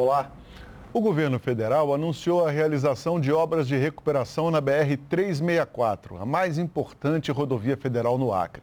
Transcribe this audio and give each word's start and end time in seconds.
Olá. 0.00 0.30
O 0.92 1.00
governo 1.00 1.40
federal 1.40 1.92
anunciou 1.92 2.46
a 2.46 2.52
realização 2.52 3.18
de 3.18 3.32
obras 3.32 3.66
de 3.66 3.76
recuperação 3.76 4.48
na 4.48 4.62
BR-364, 4.62 6.22
a 6.22 6.24
mais 6.24 6.56
importante 6.56 7.32
rodovia 7.32 7.76
federal 7.76 8.16
no 8.16 8.32
Acre. 8.32 8.62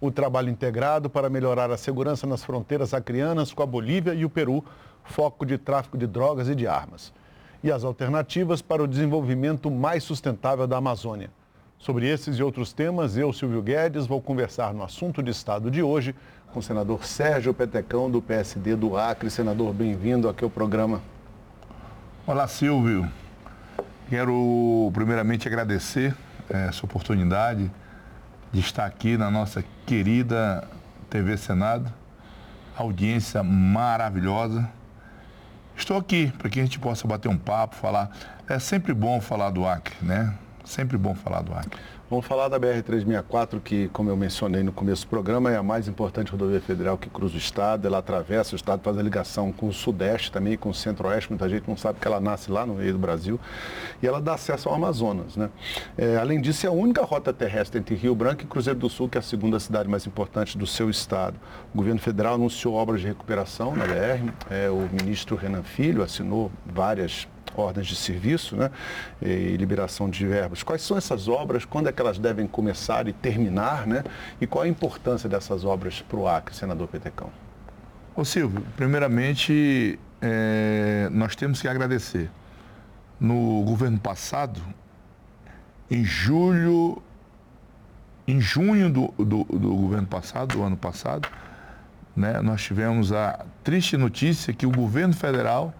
O 0.00 0.12
trabalho 0.12 0.48
integrado 0.48 1.10
para 1.10 1.28
melhorar 1.28 1.68
a 1.72 1.76
segurança 1.76 2.28
nas 2.28 2.44
fronteiras 2.44 2.94
acrianas 2.94 3.52
com 3.52 3.60
a 3.60 3.66
Bolívia 3.66 4.14
e 4.14 4.24
o 4.24 4.30
Peru, 4.30 4.64
foco 5.02 5.44
de 5.44 5.58
tráfico 5.58 5.98
de 5.98 6.06
drogas 6.06 6.48
e 6.48 6.54
de 6.54 6.68
armas. 6.68 7.12
E 7.60 7.72
as 7.72 7.82
alternativas 7.82 8.62
para 8.62 8.80
o 8.80 8.86
desenvolvimento 8.86 9.72
mais 9.72 10.04
sustentável 10.04 10.68
da 10.68 10.76
Amazônia. 10.76 11.28
Sobre 11.76 12.08
esses 12.08 12.36
e 12.36 12.42
outros 12.42 12.72
temas, 12.72 13.16
eu, 13.16 13.32
Silvio 13.32 13.62
Guedes, 13.62 14.06
vou 14.06 14.22
conversar 14.22 14.72
no 14.72 14.84
assunto 14.84 15.24
de 15.24 15.32
Estado 15.32 15.72
de 15.72 15.82
hoje 15.82 16.14
com 16.52 16.60
o 16.60 16.62
senador 16.62 17.04
Sérgio 17.04 17.52
Petecão, 17.52 18.10
do 18.10 18.22
PSD 18.22 18.74
do 18.74 18.96
Acre. 18.96 19.30
Senador, 19.30 19.72
bem-vindo 19.74 20.28
aqui 20.28 20.42
ao 20.42 20.50
programa. 20.50 21.02
Olá, 22.26 22.48
Silvio. 22.48 23.08
Quero 24.08 24.90
primeiramente 24.94 25.46
agradecer 25.46 26.14
eh, 26.48 26.66
essa 26.68 26.84
oportunidade 26.86 27.70
de 28.50 28.60
estar 28.60 28.86
aqui 28.86 29.16
na 29.18 29.30
nossa 29.30 29.62
querida 29.84 30.66
TV 31.10 31.36
Senado. 31.36 31.92
Audiência 32.76 33.42
maravilhosa. 33.42 34.68
Estou 35.76 35.98
aqui 35.98 36.32
para 36.38 36.48
que 36.48 36.60
a 36.60 36.62
gente 36.62 36.78
possa 36.78 37.06
bater 37.06 37.28
um 37.28 37.36
papo, 37.36 37.76
falar. 37.76 38.10
É 38.48 38.58
sempre 38.58 38.94
bom 38.94 39.20
falar 39.20 39.50
do 39.50 39.66
Acre, 39.66 39.94
né? 40.00 40.34
Sempre 40.68 40.98
bom 40.98 41.14
falar 41.14 41.40
do 41.40 41.54
Acre. 41.54 41.80
Vamos 42.10 42.26
falar 42.26 42.48
da 42.48 42.60
BR-364, 42.60 43.58
que, 43.58 43.88
como 43.88 44.10
eu 44.10 44.16
mencionei 44.16 44.62
no 44.62 44.70
começo 44.70 45.06
do 45.06 45.08
programa, 45.08 45.50
é 45.50 45.56
a 45.56 45.62
mais 45.62 45.88
importante 45.88 46.30
rodovia 46.30 46.60
federal 46.60 46.98
que 46.98 47.08
cruza 47.08 47.34
o 47.36 47.38
estado. 47.38 47.86
Ela 47.86 47.98
atravessa 47.98 48.54
o 48.54 48.56
estado, 48.56 48.82
faz 48.82 48.98
a 48.98 49.02
ligação 49.02 49.50
com 49.50 49.68
o 49.68 49.72
sudeste 49.72 50.30
também, 50.30 50.58
com 50.58 50.68
o 50.68 50.74
centro-oeste. 50.74 51.30
Muita 51.30 51.48
gente 51.48 51.66
não 51.66 51.76
sabe 51.76 51.98
que 51.98 52.06
ela 52.06 52.20
nasce 52.20 52.50
lá 52.50 52.66
no 52.66 52.74
meio 52.74 52.92
do 52.92 52.98
Brasil. 52.98 53.40
E 54.02 54.06
ela 54.06 54.20
dá 54.20 54.34
acesso 54.34 54.68
ao 54.68 54.74
Amazonas. 54.74 55.36
Né? 55.36 55.48
É, 55.96 56.16
além 56.18 56.38
disso, 56.38 56.66
é 56.66 56.68
a 56.68 56.72
única 56.72 57.02
rota 57.02 57.32
terrestre 57.32 57.78
entre 57.78 57.94
Rio 57.94 58.14
Branco 58.14 58.42
e 58.42 58.46
Cruzeiro 58.46 58.78
do 58.78 58.90
Sul, 58.90 59.08
que 59.08 59.16
é 59.16 59.20
a 59.20 59.22
segunda 59.22 59.58
cidade 59.58 59.88
mais 59.88 60.06
importante 60.06 60.56
do 60.58 60.66
seu 60.66 60.90
estado. 60.90 61.36
O 61.72 61.78
governo 61.78 62.00
federal 62.00 62.34
anunciou 62.34 62.74
obras 62.74 63.00
de 63.00 63.06
recuperação 63.06 63.74
na 63.74 63.86
BR. 63.86 64.32
É, 64.50 64.68
o 64.68 64.86
ministro 65.02 65.34
Renan 65.34 65.62
Filho 65.62 66.02
assinou 66.02 66.52
várias 66.66 67.26
ordens 67.54 67.86
de 67.86 67.96
serviço 67.96 68.56
né, 68.56 68.70
e 69.20 69.56
liberação 69.56 70.08
de 70.08 70.26
verbos. 70.26 70.62
Quais 70.62 70.82
são 70.82 70.96
essas 70.96 71.28
obras, 71.28 71.64
quando 71.64 71.88
é 71.88 71.92
que 71.92 72.00
elas 72.00 72.18
devem 72.18 72.46
começar 72.46 73.08
e 73.08 73.12
terminar, 73.12 73.86
né? 73.86 74.04
E 74.40 74.46
qual 74.46 74.64
a 74.64 74.68
importância 74.68 75.28
dessas 75.28 75.64
obras 75.64 76.00
para 76.00 76.18
o 76.18 76.28
Acre, 76.28 76.54
senador 76.54 76.88
Petecão? 76.88 77.30
Ô 78.14 78.24
Silvio, 78.24 78.64
primeiramente 78.76 79.98
é, 80.20 81.08
nós 81.12 81.36
temos 81.36 81.60
que 81.60 81.68
agradecer. 81.68 82.30
No 83.20 83.62
governo 83.64 83.98
passado, 83.98 84.60
em 85.90 86.04
julho, 86.04 87.02
em 88.26 88.40
junho 88.40 88.90
do, 88.90 89.08
do, 89.18 89.44
do 89.44 89.74
governo 89.74 90.06
passado, 90.06 90.56
do 90.56 90.62
ano 90.62 90.76
passado, 90.76 91.28
né, 92.14 92.40
nós 92.42 92.62
tivemos 92.62 93.12
a 93.12 93.44
triste 93.62 93.96
notícia 93.96 94.52
que 94.52 94.66
o 94.66 94.70
governo 94.70 95.14
federal 95.14 95.72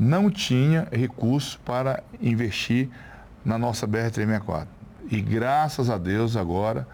não 0.00 0.30
tinha 0.30 0.88
recurso 0.90 1.60
para 1.62 2.02
investir 2.22 2.88
na 3.44 3.58
nossa 3.58 3.86
BR-364. 3.86 4.66
E 5.10 5.20
graças 5.20 5.90
a 5.90 5.98
Deus 5.98 6.38
agora 6.38 6.88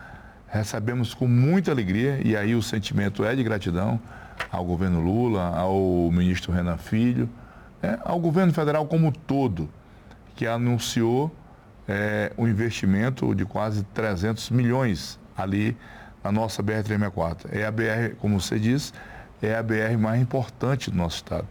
recebemos 0.48 1.14
com 1.14 1.28
muita 1.28 1.70
alegria, 1.70 2.20
e 2.24 2.36
aí 2.36 2.56
o 2.56 2.62
sentimento 2.62 3.24
é 3.24 3.36
de 3.36 3.44
gratidão 3.44 4.00
ao 4.50 4.64
governo 4.64 5.00
Lula, 5.00 5.56
ao 5.56 6.10
ministro 6.10 6.52
Renan 6.52 6.78
Filho, 6.78 7.28
é, 7.80 7.96
ao 8.04 8.18
governo 8.18 8.52
federal 8.52 8.86
como 8.86 9.06
um 9.06 9.12
todo, 9.12 9.68
que 10.34 10.44
anunciou 10.44 11.32
é, 11.86 12.32
um 12.36 12.48
investimento 12.48 13.34
de 13.36 13.44
quase 13.44 13.84
300 13.94 14.50
milhões 14.50 15.18
ali 15.36 15.76
na 16.24 16.32
nossa 16.32 16.60
BR-364. 16.60 17.46
É 17.52 17.64
a 17.64 17.70
BR, 17.70 18.16
como 18.18 18.40
você 18.40 18.58
disse, 18.58 18.92
é 19.40 19.54
a 19.54 19.62
BR 19.62 19.96
mais 19.96 20.20
importante 20.20 20.90
do 20.90 20.96
nosso 20.96 21.16
estado 21.16 21.46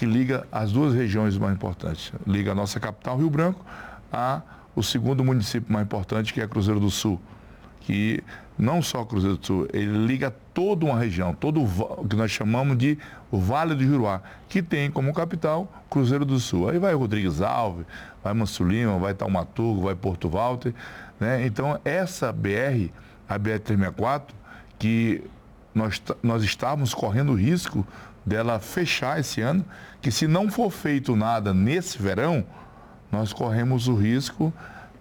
que 0.00 0.06
liga 0.06 0.46
as 0.50 0.72
duas 0.72 0.94
regiões 0.94 1.36
mais 1.36 1.52
importantes. 1.52 2.10
Liga 2.26 2.52
a 2.52 2.54
nossa 2.54 2.80
capital, 2.80 3.18
Rio 3.18 3.28
Branco, 3.28 3.62
a 4.10 4.40
o 4.74 4.82
segundo 4.82 5.22
município 5.22 5.70
mais 5.70 5.84
importante, 5.84 6.32
que 6.32 6.40
é 6.40 6.48
Cruzeiro 6.48 6.80
do 6.80 6.90
Sul. 6.90 7.20
Que 7.82 8.24
não 8.58 8.80
só 8.80 9.04
Cruzeiro 9.04 9.36
do 9.36 9.44
Sul, 9.44 9.68
ele 9.74 10.06
liga 10.06 10.34
toda 10.54 10.86
uma 10.86 10.98
região, 10.98 11.34
todo 11.34 11.62
o 11.62 12.08
que 12.08 12.16
nós 12.16 12.30
chamamos 12.30 12.78
de 12.78 12.96
Vale 13.30 13.74
do 13.74 13.84
Juruá, 13.84 14.22
que 14.48 14.62
tem 14.62 14.90
como 14.90 15.12
capital 15.12 15.70
Cruzeiro 15.90 16.24
do 16.24 16.40
Sul. 16.40 16.70
Aí 16.70 16.78
vai 16.78 16.94
Rodrigues 16.94 17.42
Alves, 17.42 17.84
vai 18.24 18.32
Manso 18.32 18.64
Lima, 18.64 18.98
vai 18.98 19.12
Taumaturgo, 19.12 19.82
vai 19.82 19.94
Porto 19.94 20.30
Walter. 20.30 20.72
Né? 21.20 21.44
Então, 21.44 21.78
essa 21.84 22.32
BR, 22.32 22.88
a 23.28 23.38
BR-364, 23.38 24.22
que 24.78 25.22
nós, 25.74 26.02
nós 26.22 26.42
estávamos 26.42 26.94
correndo 26.94 27.34
risco 27.34 27.86
dela 28.30 28.60
fechar 28.60 29.18
esse 29.18 29.40
ano, 29.40 29.64
que 30.00 30.12
se 30.12 30.28
não 30.28 30.48
for 30.48 30.70
feito 30.70 31.16
nada 31.16 31.52
nesse 31.52 32.00
verão, 32.00 32.46
nós 33.10 33.32
corremos 33.32 33.88
o 33.88 33.94
risco 33.96 34.52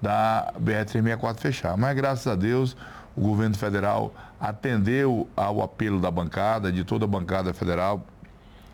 da 0.02 0.52
BR-364 0.60 1.38
fechar. 1.38 1.78
Mas 1.78 1.96
graças 1.96 2.26
a 2.26 2.36
Deus, 2.36 2.76
o 3.16 3.22
governo 3.22 3.56
federal 3.56 4.12
atendeu 4.42 5.30
ao 5.38 5.62
apelo 5.62 6.02
da 6.02 6.10
bancada, 6.10 6.72
de 6.72 6.84
toda 6.84 7.06
a 7.06 7.08
bancada 7.08 7.54
federal, 7.54 8.04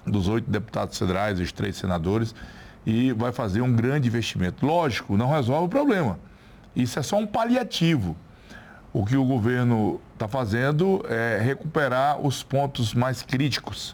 dos 0.06 0.30
oito 0.30 0.50
deputados 0.50 0.98
federais, 0.98 1.38
os 1.38 1.52
três 1.52 1.76
senadores, 1.76 2.34
e 2.86 3.12
vai 3.12 3.34
fazer 3.34 3.60
um 3.60 3.74
grande 3.74 4.08
investimento. 4.08 4.66
Lógico, 4.66 5.18
não 5.18 5.30
resolve 5.30 5.66
o 5.66 5.70
problema. 5.70 6.18
Isso 6.74 6.98
é 6.98 7.04
só 7.04 7.18
um 7.18 7.28
paliativo. 7.28 8.16
O 8.94 9.06
que 9.06 9.18
o 9.18 9.26
governo 9.26 10.00
está 10.14 10.30
fazendo 10.30 11.04
é 11.10 11.42
recuperar 11.44 12.26
os 12.26 12.42
pontos 12.42 12.94
mais 12.94 13.22
críticos 13.22 13.94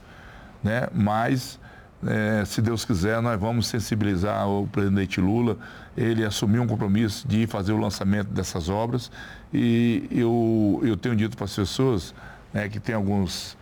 né? 0.63 0.87
mas 0.93 1.59
é, 2.05 2.43
se 2.45 2.61
Deus 2.61 2.83
quiser, 2.83 3.21
nós 3.21 3.39
vamos 3.39 3.67
sensibilizar 3.67 4.47
o 4.47 4.67
presidente 4.67 5.21
Lula. 5.21 5.57
Ele 5.95 6.23
assumiu 6.23 6.63
um 6.63 6.67
compromisso 6.67 7.27
de 7.27 7.45
fazer 7.45 7.73
o 7.73 7.77
lançamento 7.77 8.29
dessas 8.29 8.69
obras 8.69 9.11
e 9.53 10.07
eu, 10.09 10.81
eu 10.83 10.97
tenho 10.97 11.15
dito 11.15 11.35
para 11.35 11.45
as 11.45 11.55
pessoas 11.55 12.15
né, 12.53 12.67
que 12.69 12.79
tem 12.79 12.95
alguns, 12.95 13.57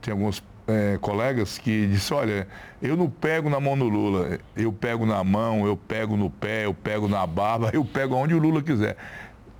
tem 0.00 0.12
alguns 0.12 0.42
é, 0.66 0.96
colegas 1.00 1.58
que 1.58 1.86
dizem, 1.88 2.16
olha, 2.16 2.48
eu 2.80 2.96
não 2.96 3.10
pego 3.10 3.50
na 3.50 3.58
mão 3.58 3.76
do 3.76 3.88
Lula, 3.88 4.38
eu 4.56 4.72
pego 4.72 5.04
na 5.04 5.22
mão, 5.24 5.66
eu 5.66 5.76
pego 5.76 6.16
no 6.16 6.30
pé, 6.30 6.66
eu 6.66 6.74
pego 6.74 7.08
na 7.08 7.26
barba, 7.26 7.70
eu 7.74 7.84
pego 7.84 8.14
onde 8.14 8.34
o 8.34 8.38
Lula 8.38 8.62
quiser. 8.62 8.96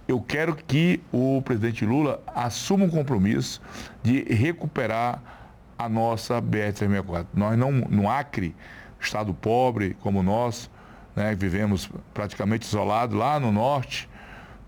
Eu 0.07 0.21
quero 0.21 0.55
que 0.55 1.01
o 1.13 1.41
presidente 1.43 1.87
Lula 1.87 2.21
assuma 2.35 2.85
um 2.85 2.91
compromisso 2.91 3.61
de 4.03 4.23
recuperar 4.25 5.42
a 5.85 5.89
nossa 5.89 6.41
BR-364. 6.41 7.27
Nós 7.35 7.59
não, 7.59 7.73
no 7.73 8.09
Acre, 8.09 8.55
estado 9.01 9.35
pobre 9.35 9.97
como 10.01 10.23
nosso, 10.23 10.71
né, 11.15 11.35
vivemos 11.35 11.91
praticamente 12.15 12.67
isolados 12.67 13.17
lá 13.17 13.39
no 13.39 13.53
norte, 13.53 14.09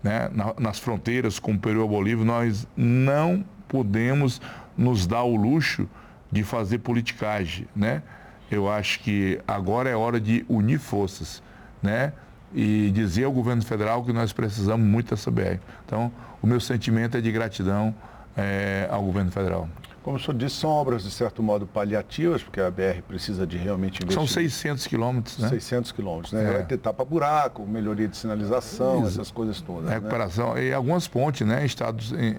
né, 0.03 0.29
nas 0.59 0.79
fronteiras 0.79 1.39
com 1.39 1.53
o 1.53 1.59
Peru 1.59 1.83
e 1.83 1.87
Bolívia, 1.87 2.23
nós 2.23 2.67
não 2.77 3.43
podemos 3.67 4.39
nos 4.77 5.07
dar 5.07 5.23
o 5.23 5.35
luxo 5.35 5.89
de 6.31 6.43
fazer 6.43 6.79
politicagem, 6.79 7.67
né? 7.75 8.03
Eu 8.51 8.69
acho 8.71 8.99
que 8.99 9.39
agora 9.47 9.89
é 9.89 9.95
hora 9.95 10.19
de 10.19 10.45
unir 10.47 10.79
forças, 10.79 11.41
né? 11.81 12.13
E 12.53 12.91
dizer 12.91 13.23
ao 13.23 13.31
governo 13.31 13.63
federal 13.63 14.03
que 14.03 14.13
nós 14.13 14.31
precisamos 14.31 14.85
muito 14.85 15.09
dessa 15.09 15.31
BR. 15.31 15.59
Então, 15.85 16.11
o 16.41 16.47
meu 16.47 16.59
sentimento 16.59 17.17
é 17.17 17.21
de 17.21 17.31
gratidão 17.31 17.95
é, 18.37 18.87
ao 18.91 19.01
governo 19.01 19.31
federal. 19.31 19.67
Como 20.05 20.17
o 20.17 20.19
senhor 20.19 20.37
disse, 20.37 20.57
são 20.57 20.69
obras, 20.69 21.01
de 21.01 21.09
certo 21.09 21.41
modo, 21.41 21.65
paliativas, 21.65 22.43
porque 22.43 22.61
a 22.61 22.69
BR 22.69 23.01
precisa 23.07 23.47
de 23.47 23.57
realmente 23.57 24.03
investir. 24.03 24.13
São 24.13 24.27
600 24.27 24.85
quilômetros, 24.85 25.39
né? 25.39 25.49
600 25.49 25.91
quilômetros, 25.91 26.31
né? 26.31 26.43
É. 26.43 26.53
Vai 26.53 26.63
ter 26.63 26.77
tapa-buraco, 26.77 27.65
melhoria 27.65 28.07
de 28.07 28.15
sinalização, 28.15 28.99
Isso. 28.99 29.19
essas 29.19 29.31
coisas 29.31 29.59
todas. 29.61 29.85
Né? 29.85 29.95
Recuperação. 29.95 30.53
Né? 30.53 30.65
E 30.65 30.73
algumas 30.75 31.07
pontes, 31.07 31.47
né? 31.47 31.63
Em 31.63 31.65
estados, 31.65 32.11
em, 32.11 32.35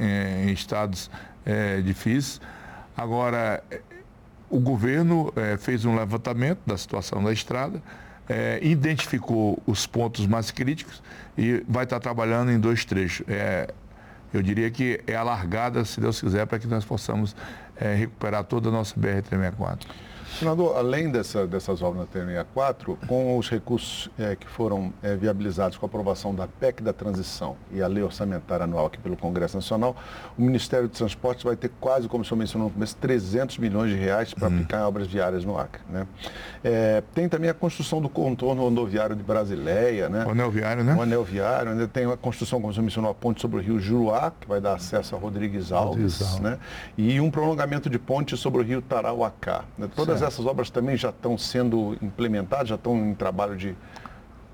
em 0.49 0.53
estados 0.53 1.11
é, 1.45 1.81
difíceis. 1.81 2.41
Agora, 2.97 3.61
o 4.49 4.61
governo 4.61 5.33
é, 5.35 5.57
fez 5.57 5.85
um 5.85 5.97
levantamento 5.97 6.61
da 6.65 6.79
situação 6.79 7.21
da 7.21 7.33
estrada, 7.33 7.83
é, 8.29 8.61
identificou 8.63 9.61
os 9.67 9.89
pontos 9.89 10.25
mais 10.25 10.53
críticos 10.53 11.03
e 11.37 11.65
vai 11.67 11.83
estar 11.83 11.99
trabalhando 11.99 12.53
em 12.53 12.61
dois 12.61 12.85
trechos. 12.85 13.27
É, 13.27 13.75
eu 14.33 14.43
diria 14.43 14.71
que 14.71 15.01
é 15.07 15.15
alargada, 15.15 15.85
se 15.85 16.01
Deus 16.01 16.21
quiser, 16.21 16.47
para 16.47 16.59
que 16.59 16.67
nós 16.67 16.85
possamos 16.85 17.35
é, 17.77 17.95
recuperar 17.95 18.45
toda 18.45 18.69
a 18.69 18.73
nossa 18.73 18.95
BR-364. 18.99 19.87
Senador, 20.37 20.77
além 20.77 21.11
dessa, 21.11 21.47
dessas 21.47 21.81
obras 21.81 22.07
na 22.07 22.21
TNA4, 22.21 22.97
com 23.07 23.39
os 23.39 23.49
recursos 23.49 24.11
é, 24.19 24.37
que 24.37 24.47
foram 24.47 24.93
é, 25.03 25.17
viabilizados 25.17 25.79
com 25.79 25.87
a 25.87 25.89
aprovação 25.89 26.35
da 26.35 26.47
PEC 26.47 26.83
da 26.83 26.93
transição 26.93 27.57
e 27.73 27.81
a 27.81 27.87
lei 27.87 28.03
orçamentária 28.03 28.65
anual 28.65 28.87
aqui 28.87 28.99
pelo 28.99 29.17
Congresso 29.17 29.57
Nacional, 29.57 29.97
o 30.37 30.43
Ministério 30.43 30.89
de 30.89 30.95
Transportes 30.95 31.43
vai 31.43 31.57
ter 31.57 31.71
quase, 31.81 32.07
como 32.07 32.23
o 32.23 32.27
senhor 32.27 32.39
mencionou 32.39 32.69
no 32.69 32.75
começo, 32.75 32.97
300 32.97 33.57
milhões 33.59 33.91
de 33.91 33.97
reais 33.97 34.35
para 34.35 34.49
uhum. 34.49 34.55
aplicar 34.55 34.81
em 34.81 34.85
obras 34.85 35.07
viárias 35.07 35.45
no 35.45 35.59
Acre. 35.59 35.81
Né? 35.89 36.07
É, 36.63 37.03
tem 37.15 37.29
também 37.29 37.49
a 37.49 37.55
construção 37.55 38.03
do 38.03 38.09
contorno 38.09 38.63
rodoviário 38.63 39.17
de 39.17 39.23
Brasileia. 39.23 40.09
Né? 40.09 40.25
O 40.27 40.31
anel 40.31 40.51
viário, 40.51 40.85
né? 40.85 40.95
O 40.95 41.01
anel 41.01 41.25
viário. 41.25 41.73
Ainda 41.73 41.89
tem 41.89 42.11
a 42.11 42.17
construção, 42.17 42.61
como 42.61 42.71
o 42.71 42.75
senhor 42.75 42.85
mencionou, 42.85 43.11
a 43.11 43.15
ponte 43.15 43.41
sobre 43.41 43.59
o 43.59 43.61
rio 43.61 43.81
Juruá, 43.81 44.33
que 44.39 44.47
vai 44.47 44.61
dar 44.61 44.75
acesso 44.75 45.17
a 45.17 45.19
Rodrigues 45.19 45.73
Alves. 45.73 46.21
Alves. 46.21 46.41
Né? 46.41 46.59
E 46.99 47.21
um 47.21 47.31
prolongamento 47.31 47.89
de 47.89 47.99
ponte 47.99 48.37
sobre 48.37 48.61
o 48.61 48.65
rio 48.65 48.83
Tarauacá. 48.83 49.65
Né? 49.79 49.89
Todas 49.95 50.19
certo. 50.19 50.26
Essas 50.27 50.45
obras 50.47 50.71
também 50.71 50.97
já 50.97 51.11
estão 51.11 51.37
sendo 51.37 51.97
implementadas, 52.03 52.69
já 52.69 52.75
estão 52.75 52.97
em 52.97 53.15
trabalho 53.15 53.57
de, 53.57 53.75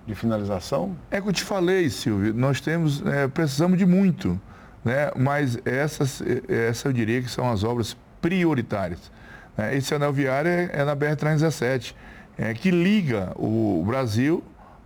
de 0.07 0.15
finalização? 0.15 0.97
É 1.11 1.21
que 1.21 1.29
eu 1.29 1.33
te 1.33 1.43
falei, 1.43 1.89
Silvio, 1.91 2.35
nós 2.35 2.61
temos, 2.61 3.05
é, 3.07 3.29
precisamos 3.29 3.79
de 3.79 3.87
muito, 3.87 4.41
né? 4.85 5.11
mas 5.17 5.59
essas, 5.65 6.23
essa 6.49 6.89
eu 6.89 6.93
diria 6.93 7.23
que 7.23 7.31
são 7.31 7.51
as 7.51 7.65
obras 7.65 7.97
prioritárias. 8.21 9.11
É, 9.57 9.77
esse 9.77 9.95
anel 9.95 10.13
viário 10.13 10.51
é, 10.51 10.71
é 10.73 10.85
na 10.85 10.97
BR-317, 10.97 11.95
é, 12.39 12.55
que 12.55 12.71
liga 12.71 13.33
o 13.37 13.85
Brasil 13.87 14.43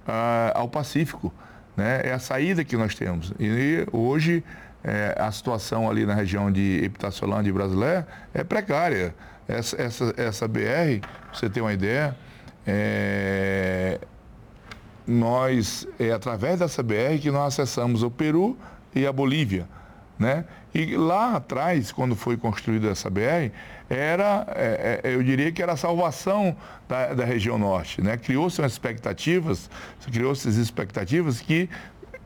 ah, 0.06 0.52
ao 0.54 0.68
Pacífico. 0.68 1.32
Né? 1.76 2.00
É 2.04 2.12
a 2.12 2.18
saída 2.18 2.64
que 2.64 2.76
nós 2.76 2.94
temos. 2.94 3.32
E 3.38 3.86
hoje 3.92 4.42
é, 4.82 5.14
a 5.18 5.30
situação 5.30 5.90
ali 5.90 6.06
na 6.06 6.14
região 6.14 6.50
de 6.50 6.80
Epitaciolândia 6.84 7.50
e 7.50 7.52
Brasileira 7.52 8.06
é 8.32 8.44
precária. 8.44 9.14
Essa, 9.48 9.80
essa, 9.80 10.14
essa 10.16 10.48
BR, 10.48 11.00
pra 11.00 11.34
você 11.34 11.48
ter 11.48 11.60
uma 11.60 11.72
ideia, 11.72 12.16
é, 12.66 14.00
nós, 15.06 15.86
é 15.98 16.10
através 16.10 16.58
dessa 16.58 16.82
BR 16.82 17.18
que 17.20 17.30
nós 17.30 17.54
acessamos 17.54 18.02
o 18.02 18.10
Peru 18.10 18.56
e 18.94 19.06
a 19.06 19.12
Bolívia. 19.12 19.68
Né? 20.18 20.44
E 20.74 20.96
lá 20.96 21.36
atrás, 21.36 21.92
quando 21.92 22.16
foi 22.16 22.36
construída 22.36 22.88
essa 22.88 23.08
BR, 23.08 23.52
era, 23.88 24.46
é, 24.50 25.00
é, 25.04 25.14
eu 25.14 25.22
diria 25.22 25.52
que 25.52 25.62
era 25.62 25.72
a 25.72 25.76
salvação 25.76 26.56
da, 26.88 27.14
da 27.14 27.24
região 27.24 27.58
norte. 27.58 28.02
Né? 28.02 28.16
Criou-se 28.16 28.60
expectativas, 28.62 29.70
criou-se 30.10 30.48
expectativas 30.48 31.40
que 31.40 31.68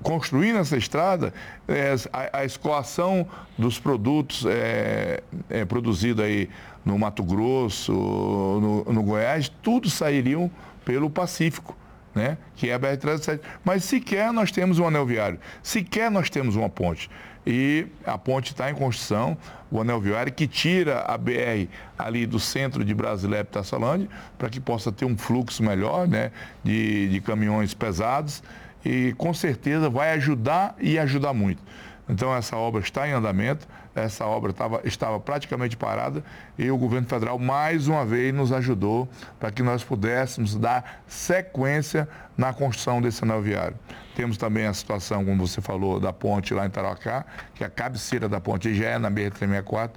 construindo 0.03 0.59
essa 0.59 0.77
estrada, 0.77 1.33
é, 1.69 1.95
a, 2.13 2.39
a, 2.39 2.45
escoação 2.45 3.27
dos 3.59 3.79
produtos 3.79 4.45
é, 4.47 5.23
é, 5.49 5.65
produzidos 5.65 6.25
aí 6.25 6.49
no 6.85 6.99
Mato 6.99 7.23
Grosso, 7.23 7.93
no, 7.93 8.85
no 8.85 9.03
Goiás, 9.03 9.51
tudo 9.63 9.91
sairiam 9.91 10.51
pelo 10.85 11.11
Pacífico. 11.11 11.77
Né? 12.13 12.39
que 12.57 12.69
é 12.69 12.75
a 12.75 12.81
BR-317. 12.81 13.39
Mas 13.65 13.85
sequer 13.85 14.33
nós 14.33 14.51
temos 14.51 14.81
um 14.81 14.87
anel 14.87 15.07
viário, 15.07 15.39
sequer 15.63 16.11
nós 16.11 16.29
temos 16.29 16.57
uma 16.57 16.69
ponte. 16.69 17.09
E 17.47 17.87
a 18.05 18.19
ponte 18.19 18.51
está 18.51 18.69
em 18.69 18.75
construção, 18.75 19.39
o 19.71 19.81
anel 19.81 20.01
viário, 20.01 20.33
que 20.33 20.49
tira 20.49 21.03
a 21.03 21.17
BR 21.17 21.69
ali 21.97 22.27
do 22.27 22.41
centro 22.41 22.85
de 22.85 22.93
Brasileira 22.93 23.49
e 23.49 24.09
para 24.37 24.51
que 24.51 24.59
possa 24.59 24.91
ter 24.91 25.05
um 25.05 25.17
fluxo 25.17 25.63
melhor 25.63 26.09
né, 26.09 26.33
de, 26.65 27.09
de 27.09 27.21
caminhões 27.21 27.73
pesados 27.73 28.43
e 28.85 29.15
com 29.19 29.33
certeza 29.35 29.89
vai 29.89 30.13
ajudar 30.13 30.75
e 30.79 30.99
ajudar 30.99 31.33
muito. 31.33 31.63
Então 32.09 32.35
essa 32.35 32.57
obra 32.57 32.81
está 32.81 33.07
em 33.09 33.13
andamento, 33.13 33.69
essa 33.95 34.27
obra 34.27 34.53
tava, 34.53 34.81
estava 34.85 35.21
praticamente 35.21 35.77
parada 35.77 36.25
e 36.59 36.71
o 36.71 36.77
governo 36.77 37.07
federal 37.07 37.39
mais 37.39 37.87
uma 37.87 38.05
vez 38.05 38.35
nos 38.35 38.53
ajudou 38.53 39.09
para 39.39 39.51
que 39.51 39.63
nós 39.63 39.85
pudéssemos 39.85 40.57
dar 40.57 41.03
sequência 41.07 42.09
na 42.41 42.55
construção 42.55 43.03
desse 43.03 43.23
anel 43.23 43.43
viário. 43.43 43.77
Temos 44.17 44.39
também 44.39 44.65
a 44.65 44.73
situação, 44.73 45.23
como 45.23 45.47
você 45.47 45.61
falou, 45.61 46.01
da 46.01 46.11
ponte 46.11 46.55
lá 46.55 46.65
em 46.65 46.71
Tarauacá, 46.71 47.27
que 47.55 47.63
a 47.63 47.69
cabeceira 47.69 48.31
da 48.31 48.41
ponte 48.41 48.75
já 48.75 48.87
é 48.87 48.99
na 48.99 49.11
BR-364, 49.11 49.91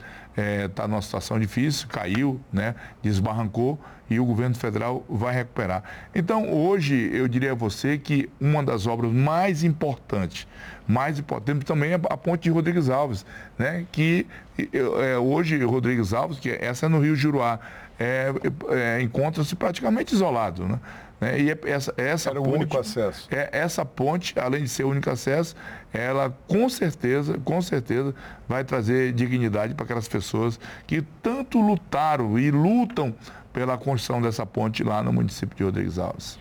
está 0.68 0.84
é, 0.84 0.88
numa 0.88 1.02
situação 1.02 1.40
difícil, 1.40 1.88
caiu, 1.88 2.42
né, 2.52 2.76
desbarrancou 3.02 3.80
e 4.10 4.20
o 4.20 4.26
governo 4.26 4.56
federal 4.56 5.06
vai 5.08 5.34
recuperar. 5.34 5.84
Então, 6.14 6.52
hoje, 6.52 7.10
eu 7.14 7.30
diria 7.30 7.54
a 7.54 7.56
você 7.56 7.98
que 7.98 8.30
uma 8.42 8.62
das 8.62 8.88
obras 8.88 9.14
mais 9.14 9.64
importantes, 9.64 10.46
mais 10.86 11.18
importante 11.18 11.66
também 11.66 11.94
é 11.94 12.00
a 12.10 12.18
ponte 12.18 12.44
de 12.44 12.50
Rodrigues 12.50 12.90
Alves, 12.90 13.26
né, 13.58 13.86
que 13.90 14.28
é, 14.74 15.18
hoje 15.18 15.64
Rodrigues 15.64 16.14
Alves, 16.14 16.40
que 16.40 16.50
essa 16.50 16.88
é 16.88 16.90
no 16.90 17.00
Rio 17.00 17.16
Juruá, 17.16 17.58
é, 17.98 18.34
é, 18.70 19.02
encontra-se 19.02 19.56
praticamente 19.56 20.14
isolado. 20.14 20.68
Né? 20.68 20.80
Né? 21.24 21.40
E 21.40 21.70
essa, 21.70 21.94
essa 21.96 22.30
Era 22.32 22.42
ponte, 22.42 22.52
o 22.52 22.56
único 22.56 22.78
acesso. 22.78 23.28
É, 23.32 23.50
essa 23.54 23.86
ponte, 23.86 24.38
além 24.38 24.64
de 24.64 24.70
ser 24.70 24.84
o 24.84 24.90
único 24.90 25.10
acesso, 25.10 25.56
ela 25.94 26.36
com 26.48 26.68
certeza, 26.68 27.40
com 27.46 27.62
certeza, 27.62 28.14
vai 28.46 28.66
trazer 28.66 29.14
dignidade 29.14 29.74
para 29.74 29.86
aquelas 29.86 30.08
pessoas 30.08 30.60
que 30.86 31.02
tanto 31.22 31.62
lutaram 31.62 32.38
e 32.38 32.52
lutam 32.52 33.16
pela 33.54 33.78
construção 33.78 34.22
dessa 34.22 34.46
ponte 34.46 34.84
lá 34.84 35.02
no 35.02 35.14
município 35.14 35.56
de 35.56 35.64
Rodrigues 35.64 35.98
Alves. 35.98 36.38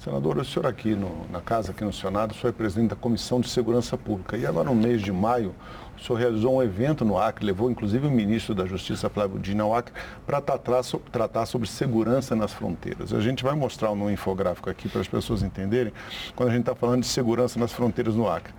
Senador, 0.00 0.36
o 0.36 0.44
senhor 0.44 0.66
aqui 0.66 0.96
no, 0.96 1.26
na 1.30 1.40
casa, 1.40 1.70
aqui 1.70 1.84
no 1.84 1.92
Senado, 1.92 2.32
o 2.32 2.34
senhor 2.34 2.50
é 2.50 2.52
presidente 2.52 2.90
da 2.90 2.96
Comissão 2.96 3.40
de 3.40 3.48
Segurança 3.48 3.96
Pública. 3.96 4.36
E 4.36 4.44
agora 4.44 4.68
no 4.68 4.74
mês 4.74 5.00
de 5.00 5.12
maio, 5.12 5.54
o 5.96 6.02
senhor 6.02 6.18
realizou 6.18 6.56
um 6.56 6.62
evento 6.62 7.04
no 7.04 7.18
Acre, 7.18 7.44
levou 7.44 7.70
inclusive 7.70 8.06
o 8.06 8.10
ministro 8.10 8.54
da 8.54 8.66
Justiça, 8.66 9.08
Flávio 9.08 9.38
Dino, 9.38 9.64
ao 9.64 9.74
Acre, 9.74 9.92
para 10.26 10.40
tratar, 10.40 10.82
tratar 11.10 11.46
sobre 11.46 11.68
segurança 11.68 12.34
nas 12.34 12.52
fronteiras. 12.52 13.12
A 13.12 13.20
gente 13.20 13.42
vai 13.42 13.54
mostrar 13.54 13.90
um 13.92 14.10
infográfico 14.10 14.68
aqui 14.68 14.88
para 14.88 15.00
as 15.00 15.08
pessoas 15.08 15.42
entenderem, 15.42 15.92
quando 16.34 16.50
a 16.50 16.52
gente 16.52 16.62
está 16.62 16.74
falando 16.74 17.02
de 17.02 17.06
segurança 17.06 17.58
nas 17.58 17.72
fronteiras 17.72 18.14
no 18.14 18.28
Acre. 18.28 18.52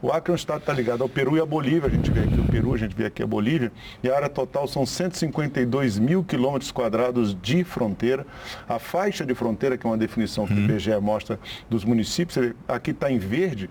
O 0.00 0.10
Acre 0.10 0.30
é 0.30 0.34
um 0.34 0.36
estado 0.36 0.58
que 0.58 0.62
está 0.64 0.72
ligado 0.72 1.02
ao 1.02 1.08
Peru 1.08 1.36
e 1.36 1.40
à 1.40 1.46
Bolívia, 1.46 1.88
a 1.88 1.90
gente 1.90 2.10
vê 2.10 2.20
aqui 2.20 2.40
o 2.40 2.44
Peru, 2.44 2.74
a 2.74 2.78
gente 2.78 2.94
vê 2.94 3.06
aqui 3.06 3.22
a 3.22 3.26
Bolívia, 3.26 3.72
e 4.02 4.10
a 4.10 4.16
área 4.16 4.28
total 4.28 4.66
são 4.66 4.84
152 4.84 5.98
mil 5.98 6.24
quilômetros 6.24 6.70
quadrados 6.70 7.36
de 7.40 7.64
fronteira. 7.64 8.26
A 8.68 8.78
faixa 8.78 9.24
de 9.24 9.34
fronteira, 9.34 9.76
que 9.76 9.86
é 9.86 9.90
uma 9.90 9.98
definição 9.98 10.46
que 10.46 10.54
o 10.54 10.58
IBGE 10.58 10.92
uhum. 10.92 11.00
mostra 11.00 11.38
dos 11.68 11.84
municípios, 11.84 12.54
aqui 12.68 12.90
está 12.90 13.10
em 13.10 13.18
verde, 13.18 13.68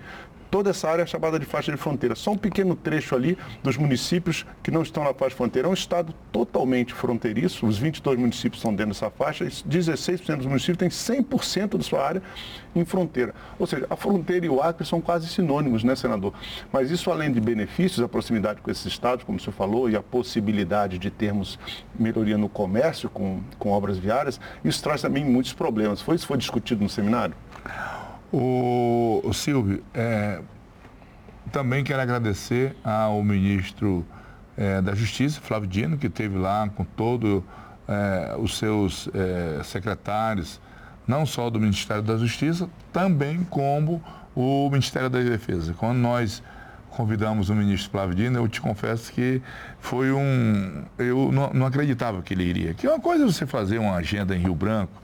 toda 0.52 0.70
essa 0.70 0.90
área 0.90 1.04
é 1.04 1.06
chamada 1.06 1.40
de 1.40 1.46
faixa 1.46 1.72
de 1.72 1.78
fronteira. 1.78 2.14
Só 2.14 2.32
um 2.32 2.38
pequeno 2.38 2.76
trecho 2.76 3.16
ali 3.16 3.38
dos 3.64 3.78
municípios 3.78 4.46
que 4.62 4.70
não 4.70 4.84
estão 4.84 5.04
na 5.04 5.14
faixa 5.14 5.30
de 5.30 5.36
fronteira. 5.36 5.68
É 5.68 5.72
um 5.72 5.74
estado 5.74 6.14
totalmente 6.32 6.94
fronteiriço, 6.94 7.66
os 7.66 7.78
22 7.78 8.20
municípios 8.20 8.60
estão 8.60 8.76
dentro 8.76 8.94
dessa 8.94 9.10
faixa, 9.10 9.46
e 9.46 9.48
16% 9.48 10.36
dos 10.36 10.46
municípios 10.46 10.78
têm 10.78 10.90
100% 10.90 11.78
da 11.78 11.84
sua 11.84 12.06
área 12.06 12.22
em 12.76 12.84
fronteira. 12.84 13.34
Ou 13.58 13.66
seja, 13.66 13.88
a 13.90 13.96
fronteira 13.96 14.46
e 14.46 14.50
o 14.50 14.62
Acre 14.62 14.86
são 14.86 15.00
quase 15.00 15.28
sinônimos, 15.28 15.84
né, 15.84 15.96
senador? 15.96 16.34
Mas 16.72 16.92
isso, 16.92 17.10
além 17.10 17.32
de 17.32 17.40
benefícios, 17.40 18.04
a 18.04 18.10
proximidade 18.10 18.62
com 18.62 18.70
esses 18.70 18.86
estados, 18.86 19.24
como 19.24 19.38
o 19.38 19.42
senhor 19.42 19.54
falou, 19.54 19.90
e 19.90 19.96
a 19.96 20.04
possibilidade 20.04 21.00
de 21.00 21.10
termos 21.10 21.58
melhoria 21.98 22.38
no 22.38 22.50
comércio 22.50 23.10
com, 23.10 23.42
com 23.58 23.72
obras 23.72 23.98
viárias, 23.98 24.40
isso 24.64 24.84
traz 24.84 25.02
também 25.02 25.24
muitos 25.24 25.54
problemas. 25.54 26.02
Foi 26.02 26.16
isso 26.16 26.28
foi 26.28 26.38
discutido 26.38 26.84
no 26.84 26.90
seminário? 26.90 27.36
O, 28.32 29.22
o 29.26 29.34
Silvio, 29.34 29.84
é, 29.94 30.40
também 31.52 31.84
quero 31.84 32.02
agradecer 32.02 32.76
ao 32.82 33.22
ministro 33.22 34.06
é, 34.56 34.82
da 34.82 34.96
Justiça, 34.96 35.42
Flávio 35.42 35.68
Dino, 35.68 35.98
que 35.98 36.08
esteve 36.08 36.38
lá 36.38 36.70
com 36.70 36.86
todos 36.86 37.44
é, 37.88 38.36
os 38.40 38.58
seus 38.58 39.10
é, 39.14 39.62
secretários, 39.64 40.62
não 41.06 41.26
só 41.26 41.50
do 41.50 41.60
Ministério 41.60 42.02
da 42.02 42.16
Justiça, 42.16 42.70
também 42.94 43.44
como 43.50 44.02
o 44.34 44.70
Ministério 44.70 45.10
da 45.10 45.20
Defesa. 45.20 45.74
Quando 45.74 45.98
nós 45.98 46.42
convidamos 46.90 47.50
o 47.50 47.56
ministro 47.56 47.92
Flávio 47.92 48.16
Dino, 48.16 48.40
eu 48.40 48.48
te 48.48 48.62
confesso 48.62 49.12
que 49.12 49.42
foi 49.80 50.12
um. 50.12 50.84
Eu 50.98 51.32
não, 51.34 51.52
não 51.54 51.66
acreditava 51.66 52.22
que 52.22 52.34
ele 52.34 52.44
iria. 52.44 52.74
Que 52.74 52.88
é 52.88 52.90
uma 52.90 53.00
coisa 53.00 53.26
você 53.26 53.46
fazer 53.46 53.78
uma 53.78 53.96
agenda 53.96 54.36
em 54.36 54.40
Rio 54.40 54.56
Branco. 54.56 55.02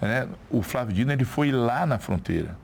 Né? 0.00 0.26
O 0.50 0.62
Flávio 0.62 0.94
Dino 0.94 1.12
ele 1.12 1.24
foi 1.24 1.50
lá 1.50 1.84
na 1.84 1.98
fronteira 1.98 2.61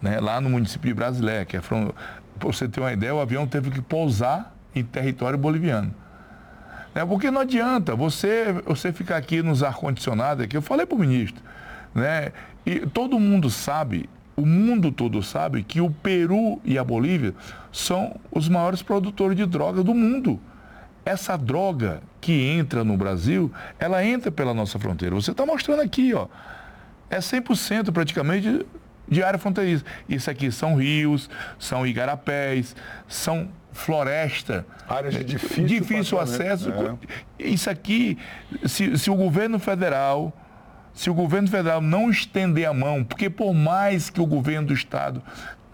né, 0.00 0.20
lá 0.20 0.40
no 0.40 0.50
município 0.50 0.88
de 0.88 0.94
Brasileia, 0.94 1.44
que 1.44 1.56
é 1.56 1.60
para 1.60 1.92
você 2.40 2.68
ter 2.68 2.80
uma 2.80 2.92
ideia, 2.92 3.14
o 3.14 3.20
avião 3.20 3.46
teve 3.46 3.70
que 3.70 3.80
pousar 3.80 4.54
em 4.74 4.82
território 4.82 5.38
boliviano. 5.38 5.94
É, 6.94 7.04
porque 7.04 7.30
não 7.30 7.42
adianta 7.42 7.94
você, 7.94 8.52
você 8.66 8.92
ficar 8.92 9.16
aqui 9.16 9.42
nos 9.42 9.62
ar-condicionados, 9.62 10.44
aqui, 10.44 10.56
eu 10.56 10.62
falei 10.62 10.86
para 10.86 10.96
o 10.96 10.98
ministro, 10.98 11.42
né, 11.94 12.32
e 12.66 12.80
todo 12.80 13.18
mundo 13.18 13.48
sabe, 13.48 14.08
o 14.36 14.44
mundo 14.44 14.90
todo 14.90 15.22
sabe 15.22 15.62
que 15.62 15.80
o 15.80 15.90
Peru 15.90 16.60
e 16.64 16.78
a 16.78 16.84
Bolívia 16.84 17.34
são 17.70 18.16
os 18.30 18.48
maiores 18.48 18.82
produtores 18.82 19.36
de 19.36 19.46
droga 19.46 19.82
do 19.82 19.94
mundo. 19.94 20.40
Essa 21.04 21.36
droga 21.36 22.02
que 22.20 22.32
entra 22.32 22.84
no 22.84 22.96
Brasil, 22.96 23.50
ela 23.78 24.04
entra 24.04 24.30
pela 24.30 24.52
nossa 24.52 24.78
fronteira. 24.78 25.14
Você 25.14 25.30
está 25.30 25.46
mostrando 25.46 25.80
aqui, 25.80 26.12
ó. 26.14 26.26
É 27.08 27.18
100% 27.18 27.90
praticamente 27.90 28.64
de 29.10 29.22
área 29.22 29.38
fronteiriça. 29.38 29.84
Isso 30.08 30.30
aqui 30.30 30.50
são 30.52 30.76
rios, 30.76 31.28
são 31.58 31.86
igarapés, 31.86 32.74
são 33.08 33.48
floresta. 33.72 34.64
Áreas 34.88 35.14
de 35.14 35.24
difícil, 35.24 35.66
difícil 35.66 36.20
acesso. 36.20 36.70
É. 36.70 37.44
Isso 37.46 37.68
aqui, 37.68 38.16
se, 38.64 38.96
se 38.96 39.10
o 39.10 39.14
governo 39.14 39.58
federal 39.58 40.32
se 40.92 41.08
o 41.08 41.14
governo 41.14 41.48
federal 41.48 41.80
não 41.80 42.10
estender 42.10 42.68
a 42.68 42.74
mão, 42.74 43.04
porque 43.04 43.30
por 43.30 43.54
mais 43.54 44.10
que 44.10 44.20
o 44.20 44.26
governo 44.26 44.68
do 44.68 44.74
estado 44.74 45.22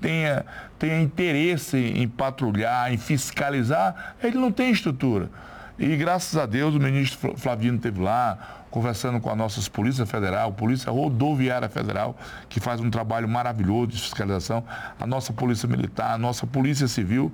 tenha, 0.01 0.45
tenha 0.79 1.01
interesse 1.01 1.77
em 1.77 2.07
patrulhar, 2.07 2.93
em 2.93 2.99
fiscalizar, 2.99 4.15
ele 4.23 4.37
não 4.37 4.53
tem 4.53 4.71
estrutura. 4.71 5.31
E 5.79 5.97
graças 5.97 6.37
a 6.37 6.47
Deus 6.47 6.75
o 6.75 6.81
ministro 6.81 7.37
Flavino 7.37 7.77
esteve 7.77 8.01
lá, 8.01 8.66
conversando 8.77 9.19
com 9.19 9.31
a 9.31 9.35
nossa 9.35 9.71
Polícia 9.71 10.05
Federal, 10.05 10.53
Polícia 10.53 10.93
Rodoviária 10.93 11.67
Federal, 11.67 12.15
que 12.47 12.61
faz 12.61 12.79
um 12.79 12.91
trabalho 12.91 13.27
maravilhoso 13.27 13.87
de 13.87 13.99
fiscalização, 14.03 14.63
a 15.01 15.07
nossa 15.07 15.33
Polícia 15.33 15.67
Militar, 15.67 16.13
a 16.13 16.19
nossa 16.19 16.47
Polícia 16.47 16.87
Civil, 16.87 17.33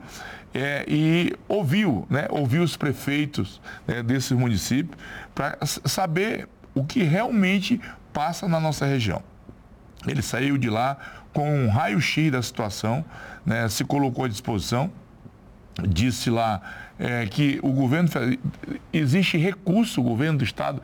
é, 0.54 0.84
e 0.86 1.32
ouviu, 1.48 2.06
né, 2.08 2.28
ouviu 2.30 2.62
os 2.62 2.76
prefeitos 2.76 3.60
né, 3.88 4.04
desses 4.04 4.30
municípios 4.30 4.96
para 5.34 5.58
saber 5.66 6.48
o 6.76 6.84
que 6.84 7.02
realmente 7.02 7.80
passa 8.12 8.46
na 8.46 8.60
nossa 8.60 8.86
região. 8.86 9.20
Ele 10.06 10.22
saiu 10.22 10.56
de 10.56 10.70
lá 10.70 10.96
com 11.32 11.64
um 11.64 11.68
raio-x 11.68 12.30
da 12.30 12.40
situação, 12.40 13.04
né, 13.44 13.68
se 13.68 13.84
colocou 13.84 14.26
à 14.26 14.28
disposição, 14.28 14.92
disse 15.88 16.30
lá 16.30 16.62
é, 17.00 17.26
que 17.26 17.58
o 17.64 17.72
governo 17.72 18.08
existe 18.92 19.36
recurso, 19.36 20.00
o 20.00 20.04
governo 20.04 20.38
do 20.38 20.44
estado 20.44 20.80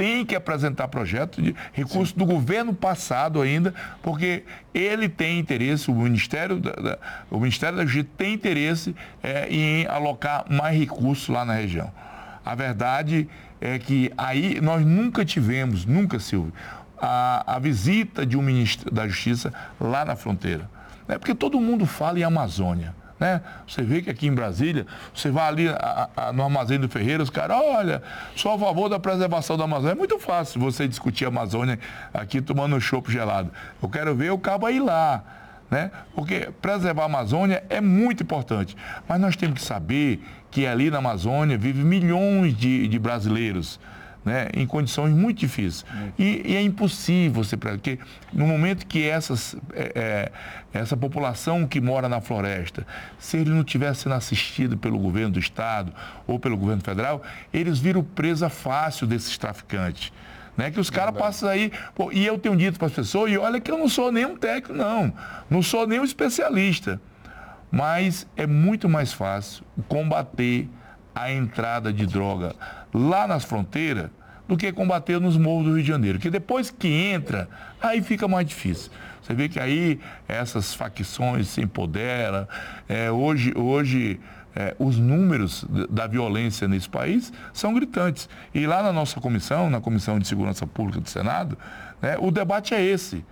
tem 0.00 0.24
que 0.24 0.34
apresentar 0.34 0.88
projeto 0.88 1.42
de 1.42 1.54
recurso 1.74 2.14
Sim. 2.14 2.18
do 2.20 2.24
governo 2.24 2.72
passado 2.72 3.42
ainda, 3.42 3.74
porque 4.02 4.44
ele 4.72 5.10
tem 5.10 5.38
interesse, 5.38 5.90
o 5.90 5.94
Ministério 5.94 6.58
da, 6.58 6.72
da 6.72 6.98
o 7.30 7.38
Ministério 7.38 7.76
da 7.76 7.84
Justiça 7.84 8.08
tem 8.16 8.32
interesse 8.32 8.96
é, 9.22 9.46
em 9.50 9.86
alocar 9.86 10.46
mais 10.50 10.78
recursos 10.78 11.28
lá 11.28 11.44
na 11.44 11.52
região. 11.52 11.92
A 12.42 12.54
verdade 12.54 13.28
é 13.60 13.78
que 13.78 14.10
aí 14.16 14.58
nós 14.62 14.86
nunca 14.86 15.22
tivemos, 15.22 15.84
nunca, 15.84 16.18
Silvio, 16.18 16.54
a, 16.98 17.56
a 17.56 17.58
visita 17.58 18.24
de 18.24 18.38
um 18.38 18.42
ministro 18.42 18.90
da 18.90 19.06
Justiça 19.06 19.52
lá 19.78 20.02
na 20.02 20.16
fronteira. 20.16 20.66
Né? 21.06 21.18
Porque 21.18 21.34
todo 21.34 21.60
mundo 21.60 21.84
fala 21.84 22.18
em 22.18 22.24
Amazônia. 22.24 22.94
Né? 23.20 23.42
Você 23.68 23.82
vê 23.82 24.00
que 24.00 24.08
aqui 24.08 24.26
em 24.26 24.34
Brasília, 24.34 24.86
você 25.14 25.30
vai 25.30 25.46
ali 25.46 25.68
a, 25.68 26.08
a, 26.16 26.32
no 26.32 26.42
Armazém 26.42 26.80
do 26.80 26.88
Ferreira, 26.88 27.22
os 27.22 27.28
caras, 27.28 27.58
olha, 27.58 28.02
sou 28.34 28.54
a 28.54 28.58
favor 28.58 28.88
da 28.88 28.98
preservação 28.98 29.58
da 29.58 29.64
Amazônia. 29.64 29.92
É 29.92 29.94
muito 29.94 30.18
fácil 30.18 30.58
você 30.58 30.88
discutir 30.88 31.26
a 31.26 31.28
Amazônia 31.28 31.78
aqui 32.14 32.40
tomando 32.40 32.74
um 32.74 32.80
chopp 32.80 33.12
gelado. 33.12 33.50
Eu 33.82 33.90
quero 33.90 34.14
ver 34.14 34.32
o 34.32 34.38
cabo 34.38 34.70
ir 34.70 34.80
lá. 34.80 35.22
Né? 35.70 35.90
Porque 36.14 36.48
preservar 36.60 37.02
a 37.02 37.06
Amazônia 37.06 37.62
é 37.68 37.80
muito 37.80 38.22
importante. 38.22 38.74
Mas 39.06 39.20
nós 39.20 39.36
temos 39.36 39.60
que 39.60 39.64
saber 39.64 40.24
que 40.50 40.66
ali 40.66 40.90
na 40.90 40.98
Amazônia 40.98 41.58
vivem 41.58 41.84
milhões 41.84 42.56
de, 42.56 42.88
de 42.88 42.98
brasileiros 42.98 43.78
né, 44.24 44.48
em 44.54 44.66
condições 44.66 45.14
muito 45.14 45.38
difíceis. 45.38 45.84
E, 46.18 46.42
e, 46.44 46.56
é 46.56 46.62
impossível 46.62 47.42
você 47.42 47.56
porque 47.56 47.98
no 48.32 48.46
momento 48.46 48.86
que 48.86 49.08
essas, 49.08 49.56
é, 49.72 49.92
é, 49.94 50.78
essa 50.78 50.96
população 50.96 51.66
que 51.66 51.80
mora 51.80 52.08
na 52.08 52.20
floresta, 52.20 52.86
se 53.18 53.38
ele 53.38 53.50
não 53.50 53.64
tivesse 53.64 54.02
sendo 54.02 54.14
assistido 54.14 54.76
pelo 54.76 54.98
governo 54.98 55.30
do 55.30 55.38
estado 55.38 55.92
ou 56.26 56.38
pelo 56.38 56.56
governo 56.56 56.82
federal, 56.82 57.22
eles 57.52 57.78
viram 57.78 58.02
presa 58.02 58.48
fácil 58.48 59.06
desses 59.06 59.36
traficantes. 59.38 60.12
Né, 60.56 60.70
que 60.70 60.80
os 60.80 60.90
caras 60.90 61.16
passam 61.16 61.48
aí. 61.48 61.72
Pô, 61.94 62.12
e 62.12 62.26
eu 62.26 62.36
tenho 62.38 62.54
dito 62.54 62.78
para 62.78 62.88
as 62.88 62.92
pessoas, 62.92 63.32
e 63.32 63.38
olha 63.38 63.58
que 63.60 63.70
eu 63.70 63.78
não 63.78 63.88
sou 63.88 64.12
nenhum 64.12 64.36
técnico, 64.36 64.74
não. 64.74 65.10
Não 65.48 65.62
sou 65.62 65.86
nenhum 65.86 66.04
especialista. 66.04 67.00
Mas 67.70 68.26
é 68.36 68.46
muito 68.46 68.86
mais 68.86 69.10
fácil 69.10 69.64
combater 69.88 70.68
a 71.14 71.32
entrada 71.32 71.92
de 71.92 72.04
droga 72.04 72.54
lá 72.92 73.26
nas 73.26 73.44
fronteiras 73.44 74.10
do 74.48 74.56
que 74.56 74.72
combater 74.72 75.20
nos 75.20 75.36
morros 75.36 75.64
do 75.64 75.74
Rio 75.74 75.82
de 75.82 75.88
Janeiro. 75.88 76.18
Que 76.18 76.28
depois 76.28 76.70
que 76.70 76.88
entra, 76.88 77.48
aí 77.80 78.02
fica 78.02 78.26
mais 78.26 78.46
difícil. 78.46 78.90
Você 79.22 79.32
vê 79.32 79.48
que 79.48 79.60
aí 79.60 80.00
essas 80.26 80.74
facções 80.74 81.48
se 81.48 81.60
empoderam. 81.60 82.48
É, 82.88 83.10
hoje, 83.12 83.52
hoje 83.56 84.18
é, 84.54 84.74
os 84.78 84.98
números 84.98 85.64
da 85.88 86.06
violência 86.06 86.66
nesse 86.66 86.88
país 86.88 87.32
são 87.52 87.72
gritantes. 87.72 88.28
E 88.52 88.66
lá 88.66 88.82
na 88.82 88.92
nossa 88.92 89.20
comissão, 89.20 89.70
na 89.70 89.80
Comissão 89.80 90.18
de 90.18 90.26
Segurança 90.26 90.66
Pública 90.66 91.00
do 91.00 91.08
Senado, 91.08 91.56
né, 92.02 92.16
o 92.18 92.30
debate 92.30 92.74
é 92.74 92.82
esse. 92.82 93.24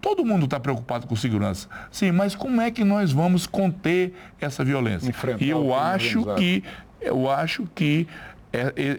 Todo 0.00 0.24
mundo 0.24 0.46
está 0.46 0.58
preocupado 0.58 1.06
com 1.06 1.14
segurança. 1.14 1.68
Sim, 1.90 2.12
mas 2.12 2.34
como 2.34 2.60
é 2.60 2.70
que 2.70 2.84
nós 2.84 3.12
vamos 3.12 3.46
conter 3.46 4.14
essa 4.40 4.64
violência? 4.64 5.06
Enfrentar 5.06 5.44
e 5.44 5.50
eu 5.50 5.74
acho 5.74 6.24
que 6.36 6.64
eu 7.00 7.30
acho 7.30 7.66
que 7.74 8.06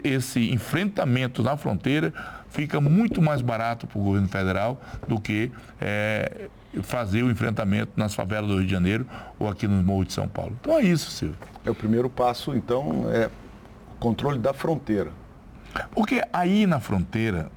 esse 0.03 0.51
enfrentamento 0.51 1.43
na 1.43 1.57
fronteira 1.57 2.13
fica 2.49 2.79
muito 2.79 3.21
mais 3.21 3.41
barato 3.41 3.87
para 3.87 3.99
o 3.99 4.03
governo 4.03 4.27
federal 4.27 4.81
do 5.07 5.19
que 5.19 5.51
é, 5.79 6.49
fazer 6.83 7.23
o 7.23 7.31
enfrentamento 7.31 7.91
nas 7.95 8.13
favelas 8.13 8.49
do 8.49 8.57
Rio 8.57 8.65
de 8.65 8.71
Janeiro 8.71 9.05
ou 9.39 9.49
aqui 9.49 9.67
nos 9.67 9.83
morros 9.83 10.07
de 10.07 10.13
São 10.13 10.27
Paulo. 10.27 10.55
Então 10.59 10.77
é 10.77 10.81
isso, 10.81 11.11
Silvio. 11.11 11.37
É 11.65 11.71
o 11.71 11.75
primeiro 11.75 12.09
passo, 12.09 12.55
então, 12.55 13.05
é 13.11 13.27
o 13.27 13.99
controle 13.99 14.39
da 14.39 14.53
fronteira. 14.53 15.11
Porque 15.91 16.21
aí 16.31 16.65
na 16.65 16.79
fronteira, 16.79 17.49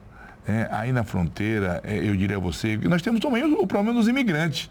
é, 0.46 0.68
aí 0.70 0.92
na 0.92 1.04
fronteira, 1.04 1.80
é, 1.84 1.96
eu 1.96 2.16
diria 2.16 2.36
a 2.36 2.40
você, 2.40 2.76
que 2.76 2.88
nós 2.88 3.02
temos 3.02 3.20
também 3.20 3.42
o, 3.44 3.62
o 3.62 3.66
problema 3.66 3.98
dos 3.98 4.08
imigrantes. 4.08 4.70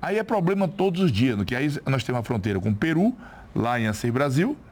Aí 0.00 0.18
é 0.18 0.22
problema 0.22 0.66
todos 0.66 1.02
os 1.02 1.12
dias, 1.12 1.42
que 1.44 1.54
aí 1.54 1.70
nós 1.86 2.02
temos 2.04 2.20
a 2.20 2.24
fronteira 2.24 2.58
com 2.58 2.70
o 2.70 2.74
Peru, 2.74 3.14
lá 3.54 3.78
em 3.78 3.86
Acer 3.86 4.10
Brasil, 4.10 4.56
é, 4.56 4.69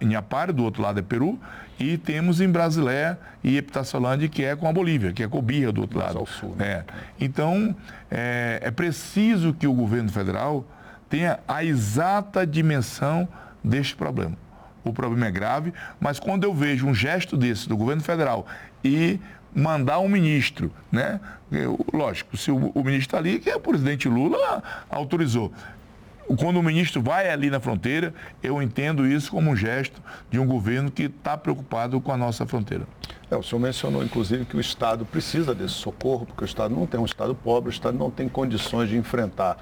em 0.00 0.14
Apare, 0.14 0.52
do 0.52 0.64
outro 0.64 0.82
lado 0.82 0.98
é 0.98 1.02
Peru, 1.02 1.38
e 1.78 1.98
temos 1.98 2.40
em 2.40 2.48
Brasilé 2.48 3.16
e 3.42 3.56
Epitaçolândia, 3.56 4.28
que 4.28 4.44
é 4.44 4.54
com 4.54 4.68
a 4.68 4.72
Bolívia, 4.72 5.12
que 5.12 5.22
é 5.22 5.28
com 5.28 5.42
Birra 5.42 5.72
do 5.72 5.80
outro 5.80 5.98
lado. 5.98 6.24
Sul, 6.26 6.54
né? 6.56 6.66
é. 6.66 6.84
Então, 7.20 7.74
é, 8.10 8.60
é 8.62 8.70
preciso 8.70 9.52
que 9.52 9.66
o 9.66 9.72
governo 9.72 10.10
federal 10.10 10.64
tenha 11.08 11.40
a 11.46 11.64
exata 11.64 12.46
dimensão 12.46 13.28
deste 13.62 13.94
problema. 13.96 14.36
O 14.84 14.92
problema 14.92 15.26
é 15.26 15.30
grave, 15.30 15.72
mas 15.98 16.20
quando 16.20 16.44
eu 16.44 16.54
vejo 16.54 16.86
um 16.86 16.94
gesto 16.94 17.36
desse 17.36 17.68
do 17.68 17.76
governo 17.76 18.02
federal 18.02 18.46
e 18.84 19.18
mandar 19.54 19.98
um 20.00 20.08
ministro, 20.08 20.70
né? 20.90 21.20
Eu, 21.50 21.78
lógico, 21.92 22.36
se 22.36 22.50
o, 22.50 22.56
o 22.74 22.82
ministro 22.82 23.16
está 23.16 23.18
ali, 23.18 23.38
que 23.38 23.48
é 23.48 23.56
o 23.56 23.60
presidente 23.60 24.08
Lula 24.08 24.62
autorizou 24.90 25.52
quando 26.36 26.56
o 26.56 26.62
ministro 26.62 27.02
vai 27.02 27.30
ali 27.30 27.50
na 27.50 27.60
fronteira, 27.60 28.14
eu 28.42 28.62
entendo 28.62 29.06
isso 29.06 29.30
como 29.30 29.50
um 29.50 29.56
gesto 29.56 30.00
de 30.30 30.38
um 30.38 30.46
governo 30.46 30.90
que 30.90 31.04
está 31.04 31.36
preocupado 31.36 32.00
com 32.00 32.12
a 32.12 32.16
nossa 32.16 32.46
fronteira. 32.46 32.86
É, 33.30 33.36
o 33.36 33.42
senhor 33.42 33.60
mencionou, 33.60 34.02
inclusive, 34.02 34.44
que 34.44 34.56
o 34.56 34.60
Estado 34.60 35.04
precisa 35.04 35.54
desse 35.54 35.74
socorro, 35.74 36.26
porque 36.26 36.44
o 36.44 36.46
Estado 36.46 36.74
não 36.74 36.86
tem 36.86 37.00
um 37.00 37.04
Estado 37.04 37.34
pobre, 37.34 37.70
o 37.70 37.72
Estado 37.72 37.98
não 37.98 38.10
tem 38.10 38.28
condições 38.28 38.88
de 38.88 38.96
enfrentar 38.96 39.58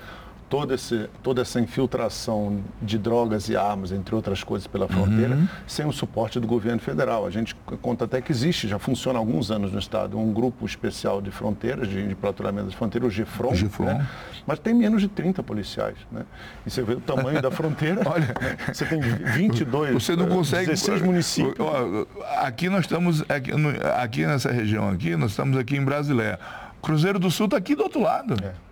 todo 0.53 0.75
esse, 0.75 1.09
toda 1.23 1.41
essa 1.41 1.59
infiltração 1.59 2.63
de 2.83 2.99
drogas 2.99 3.49
e 3.49 3.57
armas, 3.57 3.91
entre 3.91 4.15
outras 4.15 4.45
coisas, 4.45 4.67
pela 4.67 4.87
fronteira, 4.87 5.35
uhum. 5.35 5.49
sem 5.67 5.87
o 5.87 5.93
suporte 5.93 6.39
do 6.39 6.47
governo 6.47 6.79
federal. 6.79 7.25
A 7.25 7.31
gente 7.31 7.55
conta 7.81 8.05
até 8.05 8.21
que 8.21 8.31
existe, 8.31 8.69
já 8.69 8.79
funciona 8.79 9.19
há 9.19 9.23
alguns 9.23 9.51
anos 9.51 9.73
no 9.73 9.79
Estado, 9.79 10.19
um 10.19 10.31
grupo 10.31 10.67
especial 10.67 11.23
de 11.23 11.31
fronteiras, 11.31 11.89
de, 11.89 12.07
de 12.07 12.15
patrulhamento 12.15 12.67
das 12.67 12.75
fronteiras, 12.75 13.11
o 13.11 13.23
GFRON. 13.23 13.53
Né? 13.87 14.07
mas 14.47 14.59
tem 14.59 14.75
menos 14.75 15.01
de 15.01 15.09
30 15.09 15.43
policiais. 15.43 15.97
Né? 16.11 16.23
E 16.67 16.71
você 16.71 16.83
vê 16.83 16.93
o 16.93 17.01
tamanho 17.01 17.41
da 17.41 17.51
fronteira, 17.51 18.03
olha, 18.05 18.27
né? 18.27 18.59
você 18.71 18.85
tem 18.85 19.01
22, 19.01 19.95
você 19.95 20.15
não 20.15 20.29
consegue, 20.29 20.67
16 20.67 21.01
municípios. 21.01 21.57
Aqui 22.41 22.69
nós 22.69 22.83
estamos, 22.83 23.23
aqui, 23.23 23.53
aqui 23.97 24.27
nessa 24.27 24.53
região 24.53 24.91
aqui, 24.91 25.17
nós 25.17 25.31
estamos 25.31 25.57
aqui 25.57 25.79
em 25.79 25.85
Brasileia. 25.85 26.39
Cruzeiro 26.83 27.19
do 27.19 27.31
Sul 27.31 27.47
está 27.47 27.57
aqui 27.57 27.75
do 27.75 27.85
outro 27.85 28.03
lado. 28.03 28.35
É. 28.45 28.72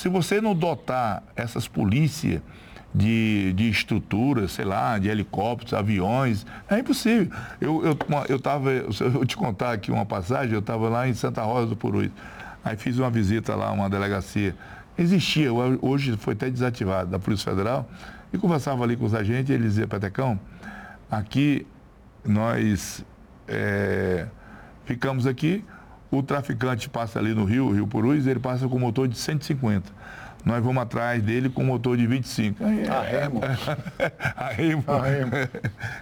Se 0.00 0.08
você 0.08 0.40
não 0.40 0.54
dotar 0.54 1.22
essas 1.36 1.68
polícias 1.68 2.40
de, 2.94 3.52
de 3.52 3.68
estrutura, 3.68 4.48
sei 4.48 4.64
lá, 4.64 4.98
de 4.98 5.10
helicópteros, 5.10 5.74
aviões, 5.74 6.46
é 6.70 6.78
impossível. 6.78 7.30
Eu, 7.60 7.84
eu, 7.84 7.98
eu, 8.26 8.40
eu 8.98 9.10
vou 9.10 9.26
te 9.26 9.36
contar 9.36 9.72
aqui 9.72 9.92
uma 9.92 10.06
passagem, 10.06 10.54
eu 10.54 10.60
estava 10.60 10.88
lá 10.88 11.06
em 11.06 11.12
Santa 11.12 11.42
Rosa 11.42 11.66
do 11.66 11.76
Purus. 11.76 12.08
Aí 12.64 12.78
fiz 12.78 12.98
uma 12.98 13.10
visita 13.10 13.54
lá, 13.54 13.70
uma 13.72 13.90
delegacia. 13.90 14.56
Existia, 14.96 15.52
hoje 15.52 16.16
foi 16.16 16.32
até 16.32 16.48
desativado, 16.48 17.10
da 17.10 17.18
Polícia 17.18 17.50
Federal, 17.50 17.86
e 18.32 18.38
conversava 18.38 18.82
ali 18.82 18.96
com 18.96 19.04
os 19.04 19.12
agentes 19.12 19.50
e 19.50 19.52
ele 19.52 19.64
dizia, 19.64 19.86
Petecão, 19.86 20.40
aqui 21.10 21.66
nós 22.24 23.04
é, 23.46 24.28
ficamos 24.86 25.26
aqui, 25.26 25.62
o 26.10 26.22
traficante 26.22 26.88
passa 26.88 27.18
ali 27.18 27.34
no 27.34 27.44
rio, 27.44 27.70
Rio 27.70 27.86
Purus, 27.86 28.26
ele 28.26 28.40
passa 28.40 28.68
com 28.68 28.78
motor 28.78 29.06
de 29.06 29.16
150. 29.16 29.92
nós 30.44 30.62
vamos 30.64 30.82
atrás 30.82 31.22
dele 31.22 31.48
com 31.48 31.62
motor 31.62 31.96
de 31.96 32.06
25. 32.06 32.64
A 32.64 33.02
remo. 33.02 33.40
a 34.36 34.48
remo. 34.48 34.84
A 34.86 35.02
remo. 35.02 35.32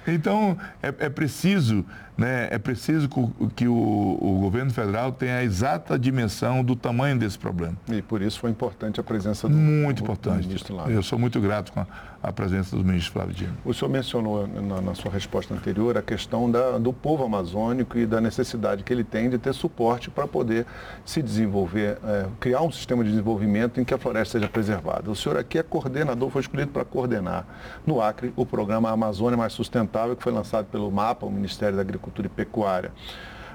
Então, 0.07 0.57
é, 0.83 0.88
é, 0.88 1.09
preciso, 1.09 1.85
né, 2.17 2.49
é 2.50 2.59
preciso 2.59 3.09
que 3.55 3.67
o, 3.67 3.75
o, 3.75 4.38
governo 4.41 4.71
federal 4.71 5.12
tenha 5.12 5.38
a 5.38 5.45
exata 5.45 5.99
dimensão 5.99 6.65
do 6.65 6.75
tamanho 6.75 7.19
desse 7.19 7.38
problema. 7.38 7.77
E 7.88 8.00
por 8.00 8.23
isso 8.23 8.38
foi 8.38 8.50
importante 8.50 9.00
a 9.00 9.03
presença 9.03 9.49
do, 9.49 9.55
muito 9.55 10.03
importante. 10.03 10.43
Do 10.43 10.49
ministro 10.49 10.77
lá. 10.77 10.88
Eu 10.88 11.03
sou 11.03 11.19
muito 11.19 11.41
grato 11.41 11.73
com 11.73 11.81
a, 11.81 11.87
a 12.22 12.32
presença 12.32 12.76
do 12.76 12.84
ministro 12.84 13.12
Flávio 13.12 13.34
Dino. 13.34 13.56
O 13.64 13.72
senhor 13.72 13.90
mencionou 13.90 14.46
na, 14.46 14.80
na 14.80 14.94
sua 14.94 15.10
resposta 15.10 15.54
anterior 15.54 15.96
a 15.96 16.02
questão 16.02 16.50
da, 16.50 16.76
do 16.78 16.92
povo 16.92 17.25
amazônico 17.25 17.96
e 17.98 18.06
da 18.06 18.20
necessidade 18.20 18.82
que 18.82 18.92
ele 18.92 19.04
tem 19.04 19.30
de 19.30 19.38
ter 19.38 19.52
suporte 19.52 20.10
para 20.10 20.26
poder 20.26 20.66
se 21.04 21.22
desenvolver, 21.22 21.98
é, 22.04 22.26
criar 22.40 22.62
um 22.62 22.72
sistema 22.72 23.04
de 23.04 23.10
desenvolvimento 23.10 23.80
em 23.80 23.84
que 23.84 23.94
a 23.94 23.98
floresta 23.98 24.38
seja 24.38 24.50
preservada. 24.50 25.10
O 25.10 25.14
senhor 25.14 25.38
aqui 25.38 25.58
é 25.58 25.62
coordenador, 25.62 26.28
foi 26.30 26.40
escolhido 26.40 26.72
para 26.72 26.84
coordenar 26.84 27.46
no 27.87 28.00
Acre 28.00 28.32
o 28.34 28.44
programa 28.44 28.90
Amazônia 28.90 29.37
Mais 29.37 29.52
Sustentável, 29.52 30.16
que 30.16 30.22
foi 30.22 30.32
lançado 30.32 30.66
pelo 30.66 30.90
MAPA, 30.90 31.26
o 31.26 31.30
Ministério 31.30 31.76
da 31.76 31.82
Agricultura 31.82 32.26
e 32.26 32.30
Pecuária. 32.30 32.92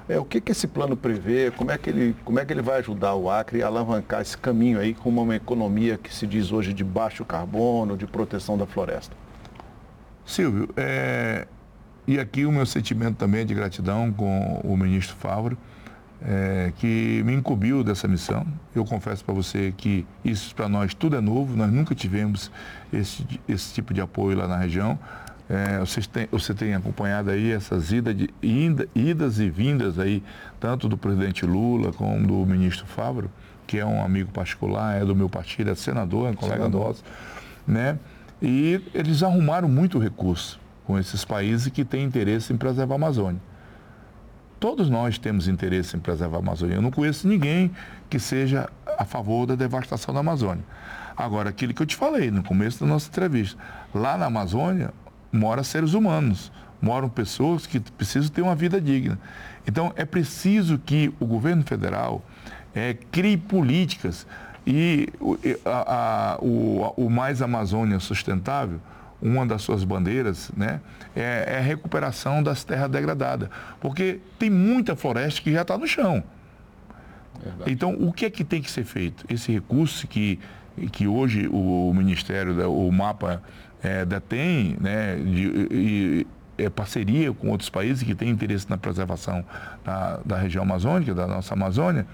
É, 0.08 0.18
o 0.18 0.24
que, 0.24 0.40
que 0.40 0.52
esse 0.52 0.66
plano 0.66 0.96
prevê? 0.96 1.50
Como 1.50 1.70
é, 1.70 1.78
que 1.78 1.88
ele, 1.88 2.14
como 2.24 2.38
é 2.38 2.44
que 2.44 2.52
ele 2.52 2.60
vai 2.60 2.78
ajudar 2.80 3.14
o 3.14 3.30
Acre 3.30 3.62
a 3.62 3.66
alavancar 3.68 4.20
esse 4.20 4.36
caminho 4.36 4.78
aí 4.78 4.92
com 4.92 5.08
uma 5.08 5.34
economia 5.34 5.96
que 5.96 6.14
se 6.14 6.26
diz 6.26 6.52
hoje 6.52 6.74
de 6.74 6.84
baixo 6.84 7.24
carbono, 7.24 7.96
de 7.96 8.06
proteção 8.06 8.58
da 8.58 8.66
floresta? 8.66 9.16
Silvio, 10.26 10.68
é, 10.76 11.46
e 12.06 12.18
aqui 12.18 12.44
o 12.44 12.52
meu 12.52 12.66
sentimento 12.66 13.16
também 13.16 13.42
é 13.42 13.44
de 13.44 13.54
gratidão 13.54 14.12
com 14.12 14.60
o 14.62 14.76
ministro 14.76 15.16
Favre, 15.16 15.56
é, 16.22 16.70
que 16.76 17.22
me 17.24 17.34
incumbiu 17.34 17.82
dessa 17.82 18.06
missão. 18.06 18.46
Eu 18.74 18.84
confesso 18.84 19.24
para 19.24 19.32
você 19.32 19.72
que 19.74 20.06
isso 20.22 20.54
para 20.54 20.68
nós 20.68 20.92
tudo 20.92 21.16
é 21.16 21.20
novo, 21.20 21.56
nós 21.56 21.70
nunca 21.72 21.94
tivemos 21.94 22.50
esse, 22.92 23.26
esse 23.48 23.72
tipo 23.72 23.94
de 23.94 24.02
apoio 24.02 24.36
lá 24.36 24.46
na 24.46 24.58
região. 24.58 24.98
É, 25.48 25.78
você, 25.78 26.00
tem, 26.00 26.26
você 26.30 26.54
tem 26.54 26.74
acompanhado 26.74 27.30
aí 27.30 27.52
essas 27.52 27.92
idas, 27.92 28.16
de, 28.16 28.30
idas 28.42 29.38
e 29.38 29.50
vindas 29.50 29.98
aí, 29.98 30.22
tanto 30.58 30.88
do 30.88 30.96
presidente 30.96 31.44
Lula 31.44 31.92
como 31.92 32.26
do 32.26 32.46
ministro 32.46 32.86
Fávaro, 32.86 33.30
que 33.66 33.78
é 33.78 33.84
um 33.84 34.02
amigo 34.02 34.30
particular, 34.32 35.00
é 35.00 35.04
do 35.04 35.14
meu 35.14 35.28
partido, 35.28 35.70
é 35.70 35.74
senador, 35.74 36.28
é 36.28 36.30
um 36.30 36.34
colega 36.34 36.64
senador. 36.64 36.88
nosso, 36.88 37.04
né? 37.66 37.98
E 38.40 38.80
eles 38.94 39.22
arrumaram 39.22 39.68
muito 39.68 39.98
recurso 39.98 40.60
com 40.84 40.98
esses 40.98 41.24
países 41.24 41.68
que 41.68 41.84
têm 41.84 42.04
interesse 42.04 42.52
em 42.52 42.56
preservar 42.56 42.94
a 42.94 42.96
Amazônia. 42.96 43.40
Todos 44.58 44.88
nós 44.88 45.18
temos 45.18 45.46
interesse 45.46 45.96
em 45.96 46.00
preservar 46.00 46.38
a 46.38 46.40
Amazônia. 46.40 46.76
Eu 46.76 46.82
não 46.82 46.90
conheço 46.90 47.28
ninguém 47.28 47.70
que 48.08 48.18
seja 48.18 48.68
a 48.98 49.04
favor 49.04 49.46
da 49.46 49.54
devastação 49.54 50.14
da 50.14 50.20
Amazônia. 50.20 50.64
Agora, 51.16 51.50
aquilo 51.50 51.74
que 51.74 51.82
eu 51.82 51.86
te 51.86 51.96
falei 51.96 52.30
no 52.30 52.42
começo 52.42 52.80
da 52.80 52.86
nossa 52.86 53.08
entrevista, 53.08 53.58
lá 53.94 54.16
na 54.16 54.26
Amazônia, 54.26 54.92
moram 55.34 55.64
seres 55.64 55.94
humanos, 55.94 56.52
moram 56.80 57.08
pessoas 57.08 57.66
que 57.66 57.80
precisam 57.80 58.30
ter 58.30 58.42
uma 58.42 58.54
vida 58.54 58.80
digna. 58.80 59.18
Então, 59.66 59.92
é 59.96 60.04
preciso 60.04 60.78
que 60.78 61.12
o 61.18 61.26
governo 61.26 61.62
federal 61.62 62.22
é, 62.74 62.94
crie 63.10 63.36
políticas 63.36 64.26
e 64.66 65.08
a, 65.64 66.34
a, 66.34 66.38
o, 66.38 66.92
o 66.96 67.10
Mais 67.10 67.42
Amazônia 67.42 67.98
Sustentável, 67.98 68.80
uma 69.20 69.46
das 69.46 69.62
suas 69.62 69.84
bandeiras, 69.84 70.50
né, 70.56 70.80
é, 71.16 71.44
é, 71.48 71.58
a 71.58 71.60
recuperação 71.60 72.42
das 72.42 72.62
terras 72.62 72.90
degradadas. 72.90 73.48
Porque 73.80 74.20
tem 74.38 74.50
muita 74.50 74.94
floresta 74.94 75.40
que 75.40 75.52
já 75.52 75.62
está 75.62 75.76
no 75.78 75.86
chão. 75.86 76.22
Verdade. 77.42 77.72
Então, 77.72 77.94
o 77.94 78.12
que 78.12 78.26
é 78.26 78.30
que 78.30 78.44
tem 78.44 78.62
que 78.62 78.70
ser 78.70 78.84
feito? 78.84 79.24
Esse 79.28 79.50
recurso 79.50 80.06
que, 80.06 80.38
que 80.92 81.06
hoje 81.06 81.48
o, 81.48 81.90
o 81.90 81.94
Ministério, 81.94 82.70
o 82.70 82.92
MAPA 82.92 83.42
é, 83.84 84.04
detém, 84.04 84.76
né, 84.80 85.16
de, 85.16 85.68
e, 85.70 86.26
é, 86.56 86.70
parceria 86.70 87.32
com 87.34 87.50
outros 87.50 87.68
países 87.68 88.02
que 88.02 88.14
têm 88.14 88.30
interesse 88.30 88.68
na 88.70 88.78
preservação 88.78 89.44
da, 89.84 90.20
da 90.24 90.38
região 90.38 90.62
amazônica, 90.62 91.14
da 91.14 91.26
nossa 91.26 91.52
Amazônia, 91.52 92.06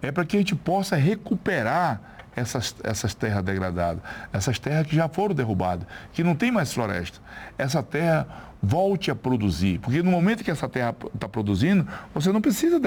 é 0.00 0.12
para 0.12 0.24
que 0.24 0.36
a 0.36 0.38
gente 0.40 0.54
possa 0.54 0.94
recuperar 0.94 2.00
essas, 2.36 2.76
essas 2.84 3.12
terras 3.12 3.42
degradadas, 3.42 4.00
essas 4.32 4.58
terras 4.58 4.86
que 4.86 4.94
já 4.94 5.08
foram 5.08 5.34
derrubadas, 5.34 5.84
que 6.12 6.22
não 6.22 6.36
tem 6.36 6.52
mais 6.52 6.72
floresta. 6.72 7.18
Essa 7.58 7.82
terra 7.82 8.26
volte 8.62 9.10
a 9.10 9.14
produzir, 9.14 9.80
porque 9.80 10.02
no 10.02 10.10
momento 10.12 10.44
que 10.44 10.50
essa 10.50 10.68
terra 10.68 10.94
está 11.12 11.28
produzindo, 11.28 11.88
você 12.14 12.30
não 12.30 12.40
precisa 12.40 12.78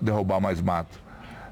derrubar 0.00 0.40
mais 0.40 0.60
mato. 0.60 1.03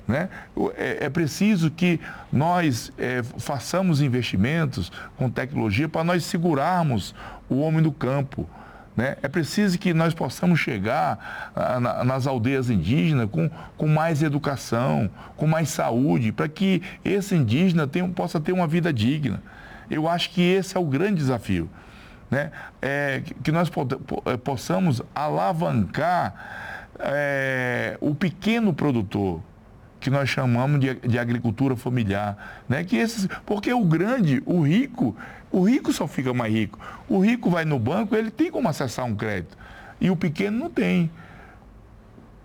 Né? 0.06 0.28
É, 0.76 1.06
é 1.06 1.08
preciso 1.08 1.70
que 1.70 2.00
nós 2.32 2.92
é, 2.98 3.22
façamos 3.38 4.00
investimentos 4.00 4.90
com 5.16 5.30
tecnologia 5.30 5.88
para 5.88 6.04
nós 6.04 6.24
segurarmos 6.24 7.14
o 7.48 7.60
homem 7.60 7.82
do 7.82 7.92
campo. 7.92 8.48
Né? 8.96 9.16
É 9.22 9.28
preciso 9.28 9.78
que 9.78 9.94
nós 9.94 10.12
possamos 10.12 10.60
chegar 10.60 11.52
ah, 11.54 11.80
na, 11.80 12.04
nas 12.04 12.26
aldeias 12.26 12.68
indígenas 12.68 13.28
com, 13.30 13.50
com 13.76 13.86
mais 13.86 14.22
educação, 14.22 15.08
com 15.36 15.46
mais 15.46 15.70
saúde, 15.70 16.30
para 16.32 16.48
que 16.48 16.82
esse 17.04 17.34
indígena 17.34 17.86
tenha, 17.86 18.06
possa 18.08 18.38
ter 18.40 18.52
uma 18.52 18.66
vida 18.66 18.92
digna. 18.92 19.42
Eu 19.90 20.08
acho 20.08 20.30
que 20.30 20.42
esse 20.42 20.76
é 20.76 20.80
o 20.80 20.84
grande 20.84 21.16
desafio. 21.16 21.70
Né? 22.30 22.50
É, 22.80 23.22
que 23.42 23.52
nós 23.52 23.70
é, 24.26 24.36
possamos 24.36 25.02
alavancar 25.14 26.34
é, 26.98 27.96
o 28.00 28.14
pequeno 28.14 28.72
produtor, 28.72 29.42
que 30.02 30.10
nós 30.10 30.28
chamamos 30.28 30.80
de, 30.80 30.94
de 30.96 31.18
agricultura 31.18 31.76
familiar. 31.76 32.64
Né? 32.68 32.82
Que 32.82 32.96
esses, 32.96 33.28
porque 33.46 33.72
o 33.72 33.84
grande, 33.84 34.42
o 34.44 34.60
rico, 34.60 35.16
o 35.50 35.62
rico 35.62 35.92
só 35.92 36.08
fica 36.08 36.34
mais 36.34 36.52
rico. 36.52 36.78
O 37.08 37.20
rico 37.20 37.48
vai 37.48 37.64
no 37.64 37.78
banco, 37.78 38.16
ele 38.16 38.30
tem 38.30 38.50
como 38.50 38.68
acessar 38.68 39.04
um 39.06 39.14
crédito. 39.14 39.56
E 40.00 40.10
o 40.10 40.16
pequeno 40.16 40.58
não 40.58 40.68
tem. 40.68 41.08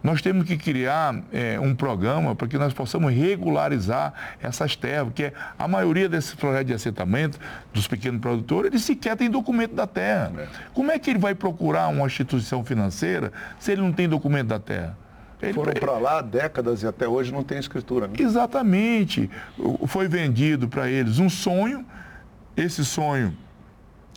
Nós 0.03 0.21
temos 0.21 0.45
que 0.45 0.55
criar 0.55 1.15
é, 1.33 1.59
um 1.59 1.73
programa 1.73 2.35
para 2.35 2.47
que 2.47 2.59
nós 2.59 2.71
possamos 2.73 3.11
regularizar 3.11 4.13
essas 4.39 4.75
terras, 4.75 5.05
porque 5.05 5.33
a 5.57 5.67
maioria 5.67 6.07
desses 6.07 6.35
projetos 6.35 6.67
de 6.67 6.73
assentamento 6.75 7.39
dos 7.73 7.87
pequenos 7.87 8.21
produtores, 8.21 8.71
eles 8.71 8.83
sequer 8.83 9.17
têm 9.17 9.31
documento 9.31 9.73
da 9.73 9.87
terra. 9.87 10.31
É. 10.37 10.47
Como 10.75 10.91
é 10.91 10.99
que 10.99 11.09
ele 11.09 11.19
vai 11.19 11.33
procurar 11.33 11.87
uma 11.87 12.05
instituição 12.05 12.63
financeira 12.63 13.33
se 13.59 13.71
ele 13.71 13.81
não 13.81 13.91
tem 13.91 14.07
documento 14.07 14.47
da 14.47 14.59
terra? 14.59 14.95
Ele 15.41 15.53
Foram 15.53 15.73
para 15.73 15.97
lá 15.97 16.21
décadas 16.21 16.81
e 16.81 16.87
até 16.87 17.07
hoje 17.07 17.31
não 17.31 17.43
tem 17.43 17.59
escritura. 17.59 18.07
Né? 18.07 18.15
Exatamente. 18.19 19.29
Foi 19.85 20.07
vendido 20.07 20.67
para 20.67 20.89
eles 20.89 21.19
um 21.19 21.29
sonho, 21.29 21.85
esse 22.55 22.83
sonho 22.83 23.37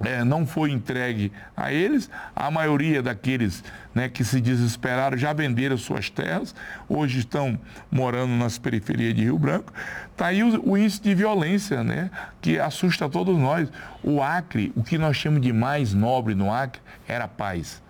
é, 0.02 0.24
não 0.24 0.46
foi 0.46 0.70
entregue 0.70 1.30
a 1.54 1.72
eles. 1.72 2.11
A 2.35 2.50
maioria 2.50 3.02
daqueles 3.02 3.62
né, 3.94 4.09
que 4.09 4.24
se 4.24 4.40
desesperaram 4.40 5.16
já 5.16 5.33
venderam 5.33 5.76
suas 5.76 6.09
terras, 6.09 6.54
hoje 6.88 7.18
estão 7.18 7.59
morando 7.90 8.33
nas 8.33 8.59
periferias 8.59 9.14
de 9.14 9.24
Rio 9.24 9.38
Branco. 9.38 9.72
Está 10.11 10.26
aí 10.26 10.42
o, 10.42 10.70
o, 10.70 10.78
índice 10.78 11.02
de 11.02 11.14
violência 11.14 11.85
né, 11.85 12.11
que 12.40 12.59
assusta 12.59 13.09
todos 13.09 13.37
nós. 13.37 13.70
O 14.02 14.22
Acre, 14.22 14.72
o 14.74 14.83
que 14.83 14.96
nós 14.96 15.16
chamamos 15.16 15.46
de 15.46 15.52
mais 15.52 15.92
nobre 15.92 16.35
no 16.35 16.52
Acre, 16.52 16.80
era 17.06 17.24
a 17.24 17.28
paz. 17.28 17.83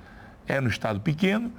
Era 0.49 0.65
um 0.65 0.69
estado 0.69 1.01
pequeno, 1.01 1.53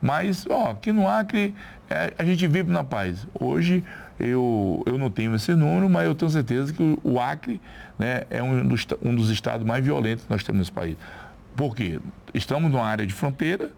mas, 0.00 0.46
ó, 0.48 0.70
aqui 0.70 0.92
no 0.92 1.08
Acre 1.08 1.54
é, 1.88 2.12
a 2.18 2.24
gente 2.24 2.46
vive 2.46 2.70
na 2.70 2.84
paz. 2.84 3.26
Hoje 3.38 3.82
eu, 4.18 4.82
eu 4.86 4.98
não 4.98 5.10
tenho 5.10 5.34
esse 5.34 5.54
número, 5.54 5.88
mas 5.88 6.06
eu 6.06 6.14
tenho 6.14 6.30
certeza 6.30 6.72
que 6.72 6.98
o, 7.02 7.20
Acre 7.20 7.60
né, 7.98 8.24
é 8.30 8.42
um 8.42 8.66
dos, 8.66 8.86
um 9.02 9.14
dos 9.14 9.30
estados 9.30 9.66
mais 9.66 9.84
violentos 9.84 10.24
que 10.24 10.30
nós 10.30 10.42
temos 10.42 10.60
nesse 10.60 10.72
país. 10.72 10.96
Por 11.54 11.74
quê? 11.74 12.00
Estamos 12.34 12.70
numa 12.70 12.84
área 12.84 13.06
de 13.06 13.14
fronteira, 13.14 13.70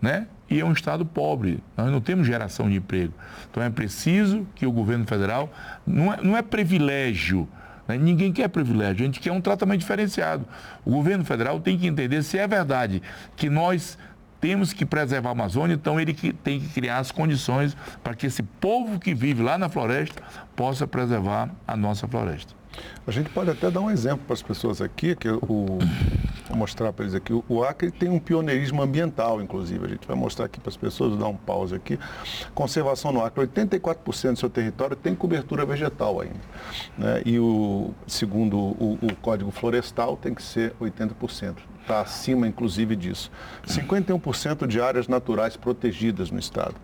né? 0.00 0.26
E 0.50 0.60
é 0.60 0.64
um 0.64 0.72
estado 0.72 1.06
pobre. 1.06 1.58
Nós 1.76 1.90
não 1.90 2.00
temos 2.00 2.26
geração 2.26 2.68
de 2.68 2.76
emprego. 2.76 3.14
Então 3.50 3.62
é 3.62 3.70
preciso 3.70 4.46
que 4.54 4.66
o 4.66 4.72
governo 4.72 5.06
federal 5.06 5.50
não 5.86 6.12
é, 6.12 6.18
não 6.22 6.36
é 6.36 6.42
privilégio. 6.42 7.48
Né? 7.88 7.96
Ninguém 7.96 8.32
quer 8.32 8.48
privilégio, 8.48 9.02
a 9.02 9.06
gente 9.06 9.20
quer 9.20 9.32
um 9.32 9.40
tratamento 9.40 9.80
diferenciado. 9.80 10.46
O 10.84 10.90
governo 10.90 11.24
federal 11.24 11.60
tem 11.60 11.78
que 11.78 11.86
entender 11.86 12.22
se 12.22 12.38
é 12.38 12.46
verdade 12.46 13.02
que 13.36 13.48
nós 13.48 13.98
temos 14.44 14.74
que 14.74 14.84
preservar 14.84 15.30
a 15.30 15.32
Amazônia, 15.32 15.72
então 15.72 15.98
ele 15.98 16.12
que 16.12 16.30
tem 16.30 16.60
que 16.60 16.68
criar 16.68 16.98
as 16.98 17.10
condições 17.10 17.74
para 18.02 18.14
que 18.14 18.26
esse 18.26 18.42
povo 18.42 19.00
que 19.00 19.14
vive 19.14 19.42
lá 19.42 19.56
na 19.56 19.70
floresta 19.70 20.22
possa 20.54 20.86
preservar 20.86 21.48
a 21.66 21.74
nossa 21.74 22.06
floresta. 22.06 22.52
A 23.06 23.10
gente 23.10 23.30
pode 23.30 23.48
até 23.48 23.70
dar 23.70 23.80
um 23.80 23.90
exemplo 23.90 24.26
para 24.26 24.34
as 24.34 24.42
pessoas 24.42 24.82
aqui, 24.82 25.16
que 25.16 25.30
o, 25.30 25.38
vou 25.40 25.78
mostrar 26.58 26.92
para 26.92 27.06
eles 27.06 27.14
aqui. 27.14 27.32
O 27.48 27.64
Acre 27.64 27.90
tem 27.90 28.10
um 28.10 28.18
pioneirismo 28.18 28.82
ambiental, 28.82 29.40
inclusive. 29.40 29.82
A 29.82 29.88
gente 29.88 30.06
vai 30.06 30.16
mostrar 30.16 30.44
aqui 30.44 30.60
para 30.60 30.68
as 30.68 30.76
pessoas, 30.76 31.16
dar 31.16 31.28
um 31.28 31.36
pause 31.36 31.74
aqui. 31.74 31.98
Conservação 32.54 33.12
no 33.12 33.24
Acre, 33.24 33.46
84% 33.46 34.32
do 34.32 34.38
seu 34.38 34.50
território 34.50 34.94
tem 34.94 35.14
cobertura 35.14 35.64
vegetal 35.64 36.20
ainda. 36.20 36.40
Né? 36.98 37.22
E 37.24 37.38
o, 37.38 37.94
segundo 38.06 38.58
o, 38.58 38.98
o 39.00 39.16
Código 39.22 39.50
Florestal, 39.50 40.18
tem 40.18 40.34
que 40.34 40.42
ser 40.42 40.74
80%. 40.78 41.54
Está 41.84 42.00
acima, 42.00 42.48
inclusive, 42.48 42.96
disso. 42.96 43.30
51% 43.66 44.66
de 44.66 44.80
áreas 44.80 45.06
naturais 45.06 45.56
protegidas 45.56 46.30
no 46.30 46.38
estado. 46.38 46.74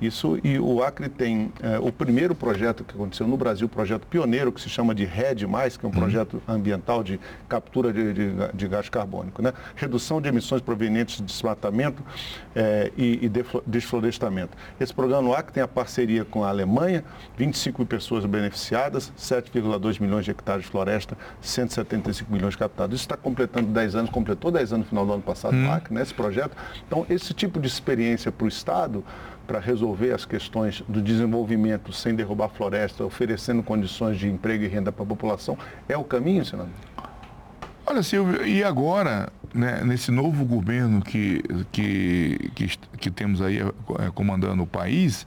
Isso 0.00 0.38
e 0.44 0.58
o 0.58 0.82
Acre 0.82 1.08
tem 1.08 1.52
é, 1.62 1.78
o 1.78 1.90
primeiro 1.90 2.34
projeto 2.34 2.84
que 2.84 2.94
aconteceu 2.94 3.26
no 3.26 3.36
Brasil, 3.36 3.68
projeto 3.68 4.06
pioneiro 4.06 4.52
que 4.52 4.60
se 4.60 4.68
chama 4.68 4.94
de 4.94 5.04
RED+, 5.04 5.46
que 5.78 5.86
é 5.86 5.88
um 5.88 5.90
projeto 5.90 6.42
ambiental 6.46 7.02
de 7.02 7.18
captura 7.48 7.92
de, 7.92 8.12
de, 8.12 8.32
de 8.54 8.68
gás 8.68 8.88
carbônico, 8.88 9.42
né? 9.42 9.52
Redução 9.74 10.20
de 10.20 10.28
emissões 10.28 10.60
provenientes 10.60 11.16
de 11.16 11.22
desmatamento 11.22 12.02
é, 12.54 12.92
e, 12.96 13.26
e 13.26 13.30
desflorestamento. 13.66 14.56
Esse 14.78 14.92
programa 14.92 15.22
no 15.22 15.34
Acre 15.34 15.54
tem 15.54 15.62
a 15.62 15.68
parceria 15.68 16.24
com 16.24 16.44
a 16.44 16.48
Alemanha, 16.48 17.04
25 17.36 17.84
pessoas 17.86 18.24
beneficiadas, 18.26 19.12
7,2 19.18 20.00
milhões 20.00 20.24
de 20.24 20.30
hectares 20.30 20.64
de 20.64 20.70
floresta, 20.70 21.16
175 21.40 22.32
milhões 22.32 22.56
captados. 22.56 22.96
Isso 22.96 23.04
está 23.04 23.16
completando 23.16 23.68
10 23.68 23.94
anos, 23.94 24.10
completou 24.10 24.49
10 24.50 24.72
anos 24.72 24.86
no 24.86 24.88
final 24.90 25.06
do 25.06 25.12
ano 25.14 25.22
passado 25.22 25.56
hum. 25.56 25.70
Acre, 25.70 25.94
né, 25.94 26.04
projeto. 26.16 26.56
Então, 26.86 27.06
esse 27.08 27.32
tipo 27.32 27.60
de 27.60 27.66
experiência 27.66 28.30
para 28.32 28.44
o 28.44 28.48
Estado, 28.48 29.04
para 29.46 29.58
resolver 29.58 30.12
as 30.12 30.24
questões 30.24 30.82
do 30.88 31.02
desenvolvimento 31.02 31.92
sem 31.92 32.14
derrubar 32.14 32.48
floresta, 32.48 33.04
oferecendo 33.04 33.62
condições 33.62 34.18
de 34.18 34.28
emprego 34.28 34.64
e 34.64 34.68
renda 34.68 34.92
para 34.92 35.02
a 35.02 35.06
população, 35.06 35.58
é 35.88 35.96
o 35.96 36.04
caminho, 36.04 36.44
senador? 36.44 36.72
Olha, 37.86 38.02
Silvio, 38.02 38.46
e 38.46 38.62
agora, 38.62 39.28
né, 39.52 39.82
nesse 39.84 40.12
novo 40.12 40.44
governo 40.44 41.02
que, 41.02 41.42
que, 41.72 42.50
que, 42.54 42.78
que 42.98 43.10
temos 43.10 43.42
aí 43.42 43.58
é, 43.58 44.10
comandando 44.14 44.62
o 44.62 44.66
país, 44.66 45.26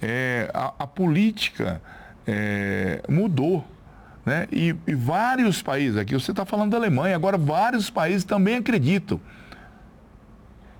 é, 0.00 0.48
a, 0.54 0.72
a 0.78 0.86
política 0.86 1.82
é, 2.26 3.02
mudou. 3.08 3.64
Né? 4.24 4.48
E, 4.50 4.74
e, 4.86 4.94
vários 4.94 5.60
países, 5.60 5.98
aqui 5.98 6.14
você 6.14 6.30
está 6.30 6.46
falando 6.46 6.70
da 6.70 6.78
Alemanha, 6.78 7.14
agora 7.14 7.36
vários 7.36 7.90
países 7.90 8.24
também 8.24 8.56
acreditam. 8.56 9.20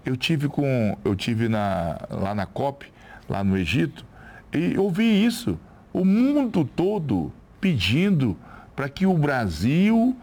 Eu 0.05 0.17
tive 0.17 0.49
com, 0.49 0.97
eu 1.05 1.15
tive 1.15 1.49
na, 1.49 1.99
lá 2.11 2.35
na 2.35 2.47
COP, 2.47 2.91
lá 3.29 3.45
no 3.45 3.57
Egito, 3.57 4.05
e 4.53 4.79
ouvi 4.79 5.25
isso. 5.25 5.59
O 5.93 6.05
mundo 6.05 6.65
todo 6.65 7.33
pedindo 7.61 8.37
para 8.75 8.89
que 8.89 9.07
o 9.07 9.17
Brasil, 9.17 10.17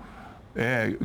é, 0.55 0.95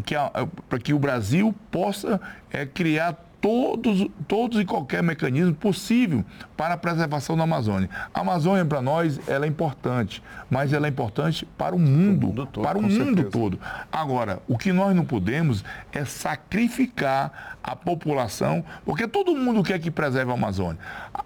para 0.69 0.79
que 0.79 0.93
o 0.93 0.99
Brasil 0.99 1.55
possa 1.71 2.21
é, 2.51 2.67
criar 2.67 3.26
todos, 3.47 4.09
todos 4.27 4.59
e 4.59 4.65
qualquer 4.65 5.05
mecanismo 5.05 5.55
possível 5.55 6.25
para 6.57 6.75
a 6.75 6.77
preservação 6.77 7.37
da 7.37 7.45
Amazônia. 7.45 7.89
A 8.13 8.23
Amazônia, 8.23 8.65
para 8.65 8.83
nós, 8.83 9.21
ela 9.29 9.45
é 9.45 9.49
importante, 9.49 10.21
mas 10.51 10.73
ela 10.73 10.89
é 10.89 10.91
importante 10.91 11.47
para 11.57 11.73
o 11.73 11.79
mundo, 11.79 12.25
o 12.25 12.27
mundo 12.31 12.47
todo, 12.47 12.65
para 12.65 12.77
o 12.77 12.83
mundo 12.83 12.93
certeza. 12.93 13.31
todo. 13.31 13.61
Agora, 13.93 14.43
o 14.49 14.59
que 14.59 14.73
nós 14.73 14.97
não 14.97 15.05
podemos 15.05 15.65
é 15.93 16.05
sacrificar 16.05 17.57
a 17.63 17.77
população, 17.77 18.65
porque 18.85 19.07
todo 19.07 19.37
mundo 19.37 19.63
quer 19.63 19.79
que 19.79 19.93
preserve 19.93 20.33
a 20.33 20.35
Amazônia. 20.35 20.79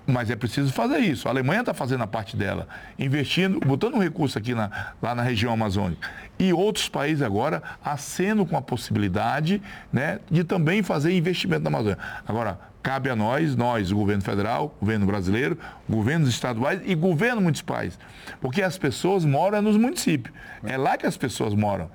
Mas 0.07 0.29
é 0.29 0.37
preciso 0.37 0.71
fazer 0.75 0.99
isso. 0.99 1.27
A 1.27 1.31
Alemanha 1.31 1.61
está 1.61 1.73
fazendo 1.73 2.03
a 2.03 2.07
parte 2.07 2.37
dela, 2.37 2.69
investindo, 2.99 3.61
botando 3.61 3.95
um 3.95 3.99
recurso 3.99 4.37
aqui 4.37 4.55
na, 4.55 4.93
lá 5.01 5.15
na 5.15 5.23
região 5.23 5.55
amazônica. 5.55 6.07
E 6.39 6.53
outros 6.53 6.89
países 6.89 7.23
agora 7.23 7.63
acendo 7.85 8.45
com 8.45 8.57
a 8.57 8.63
possibilidade 8.63 9.63
né, 9.93 10.21
de 10.31 10.45
também 10.45 10.83
fazer 10.83 11.15
investimento 11.15 11.63
na 11.63 11.69
Amazônia. 11.69 11.99
Agora, 12.27 12.59
cabe 12.83 13.11
a 13.11 13.17
nós, 13.17 13.55
nós, 13.57 13.91
o 13.91 13.97
governo 13.97 14.23
federal, 14.23 14.75
governo 14.81 15.07
brasileiro, 15.07 15.59
governos 15.89 16.29
estaduais 16.29 16.81
e 16.85 16.95
governos 16.95 17.43
municipais. 17.43 17.99
Porque 18.41 18.63
as 18.63 18.79
pessoas 18.79 19.25
moram 19.25 19.61
nos 19.63 19.77
municípios. 19.77 20.35
É 20.65 20.77
lá 20.77 20.97
que 20.97 21.07
as 21.07 21.17
pessoas 21.17 21.55
moram. 21.55 21.91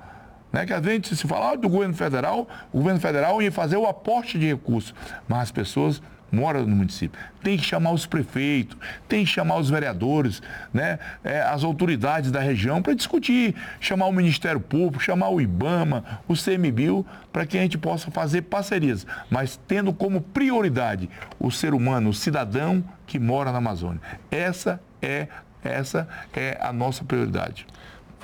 Né? 0.52 0.66
Que 0.66 0.74
a 0.74 0.82
gente 0.82 1.16
se 1.16 1.28
fala 1.28 1.58
do 1.58 1.68
governo 1.68 1.96
federal, 1.96 2.48
o 2.72 2.78
governo 2.78 3.00
federal 3.00 3.42
ia 3.42 3.52
fazer 3.52 3.78
o 3.78 3.86
aporte 3.86 4.40
de 4.40 4.48
recursos, 4.48 4.94
mas 5.28 5.44
as 5.44 5.52
pessoas 5.52 6.02
mora 6.32 6.62
no 6.62 6.76
município. 6.76 7.20
Tem 7.44 7.58
que 7.58 7.64
chamar 7.64 7.92
os 7.92 8.06
prefeitos, 8.06 8.78
tem 9.08 9.24
que 9.24 9.32
chamar 9.32 9.58
os 9.58 9.70
vereadores, 9.70 10.42
né? 10.74 11.00
É, 11.24 11.42
as 11.42 11.64
autoridades 11.64 12.32
da 12.32 12.40
região 12.40 12.82
para 12.82 12.94
discutir, 12.94 13.56
chamar 13.80 14.08
o 14.08 14.12
Ministério 14.12 14.60
Público, 14.60 15.04
chamar 15.04 15.30
o 15.30 15.40
IBAMA, 15.40 16.04
o 16.28 16.34
CMBio, 16.34 17.06
para 17.32 17.46
que 17.46 17.58
a 17.58 17.62
gente 17.62 17.78
possa 17.78 18.10
fazer 18.12 18.44
parcerias, 18.44 19.06
mas 19.30 19.60
tendo 19.68 19.94
como 19.94 20.22
prioridade 20.22 21.10
o 21.40 21.52
ser 21.52 21.74
humano, 21.74 22.10
o 22.10 22.14
cidadão 22.14 22.84
que 23.06 23.20
mora 23.20 23.52
na 23.52 23.60
Amazônia. 23.60 24.02
Essa 24.32 24.82
é, 25.02 25.28
essa 25.64 26.08
é 26.34 26.58
a 26.62 26.74
nossa 26.74 27.04
prioridade. 27.04 27.66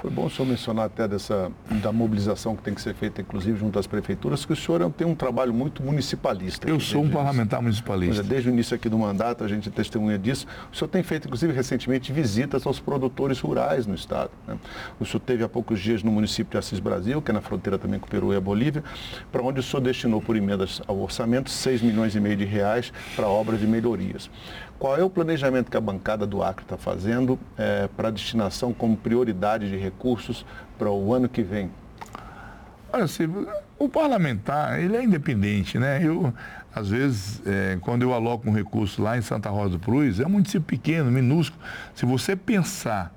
Foi 0.01 0.09
bom 0.09 0.25
o 0.25 0.29
senhor 0.31 0.47
mencionar 0.47 0.87
até 0.87 1.07
dessa, 1.07 1.51
da 1.79 1.91
mobilização 1.91 2.55
que 2.55 2.63
tem 2.63 2.73
que 2.73 2.81
ser 2.81 2.95
feita, 2.95 3.21
inclusive, 3.21 3.59
junto 3.59 3.77
às 3.77 3.85
prefeituras, 3.85 4.43
que 4.43 4.51
o 4.51 4.55
senhor 4.55 4.91
tem 4.93 5.05
um 5.05 5.13
trabalho 5.13 5.53
muito 5.53 5.83
municipalista. 5.83 6.67
Eu 6.67 6.79
sou 6.79 7.03
um 7.03 7.09
parlamentar 7.09 7.61
municipalista. 7.61 8.23
desde 8.23 8.49
o 8.49 8.51
início 8.51 8.75
aqui 8.75 8.89
do 8.89 8.97
mandato, 8.97 9.43
a 9.43 9.47
gente 9.47 9.69
testemunha 9.69 10.17
disso. 10.17 10.47
O 10.73 10.75
senhor 10.75 10.87
tem 10.87 11.03
feito, 11.03 11.27
inclusive, 11.27 11.53
recentemente, 11.53 12.11
visitas 12.11 12.65
aos 12.65 12.79
produtores 12.79 13.39
rurais 13.39 13.85
no 13.85 13.93
Estado. 13.93 14.31
Né? 14.47 14.57
O 14.99 15.05
senhor 15.05 15.19
teve 15.19 15.43
há 15.43 15.49
poucos 15.49 15.79
dias 15.79 16.01
no 16.01 16.11
município 16.11 16.49
de 16.49 16.57
Assis 16.57 16.79
Brasil, 16.79 17.21
que 17.21 17.29
é 17.29 17.33
na 17.35 17.41
fronteira 17.41 17.77
também 17.77 17.99
com 17.99 18.07
o 18.07 18.09
Peru 18.09 18.33
e 18.33 18.35
a 18.35 18.41
Bolívia, 18.41 18.83
para 19.31 19.43
onde 19.43 19.59
o 19.59 19.63
senhor 19.63 19.83
destinou, 19.83 20.19
por 20.19 20.35
emendas 20.35 20.81
ao 20.87 20.99
orçamento, 20.99 21.51
6 21.51 21.83
milhões 21.83 22.15
e 22.15 22.19
meio 22.19 22.37
de 22.37 22.45
reais 22.45 22.91
para 23.15 23.27
obras 23.27 23.59
de 23.59 23.67
melhorias. 23.67 24.31
Qual 24.81 24.97
é 24.97 25.03
o 25.03 25.11
planejamento 25.11 25.69
que 25.69 25.77
a 25.77 25.79
bancada 25.79 26.25
do 26.25 26.41
Acre 26.41 26.65
está 26.65 26.75
fazendo 26.75 27.37
é, 27.55 27.87
para 27.95 28.09
destinação 28.09 28.73
como 28.73 28.97
prioridade 28.97 29.69
de 29.69 29.77
recursos 29.77 30.43
para 30.75 30.89
o 30.89 31.13
ano 31.13 31.29
que 31.29 31.43
vem? 31.43 31.69
Olha, 32.91 33.05
Silvio, 33.05 33.47
o 33.77 33.87
parlamentar, 33.87 34.79
ele 34.79 34.97
é 34.97 35.03
independente, 35.03 35.77
né? 35.77 36.03
Eu, 36.03 36.33
às 36.73 36.89
vezes, 36.89 37.43
é, 37.45 37.77
quando 37.79 38.01
eu 38.01 38.11
aloco 38.11 38.49
um 38.49 38.53
recurso 38.53 39.03
lá 39.03 39.15
em 39.15 39.21
Santa 39.21 39.51
Rosa 39.51 39.77
do 39.77 39.79
Cruz, 39.79 40.19
é 40.19 40.25
um 40.25 40.31
município 40.31 40.63
pequeno, 40.63 41.11
minúsculo. 41.11 41.61
Se 41.93 42.03
você 42.03 42.35
pensar 42.35 43.13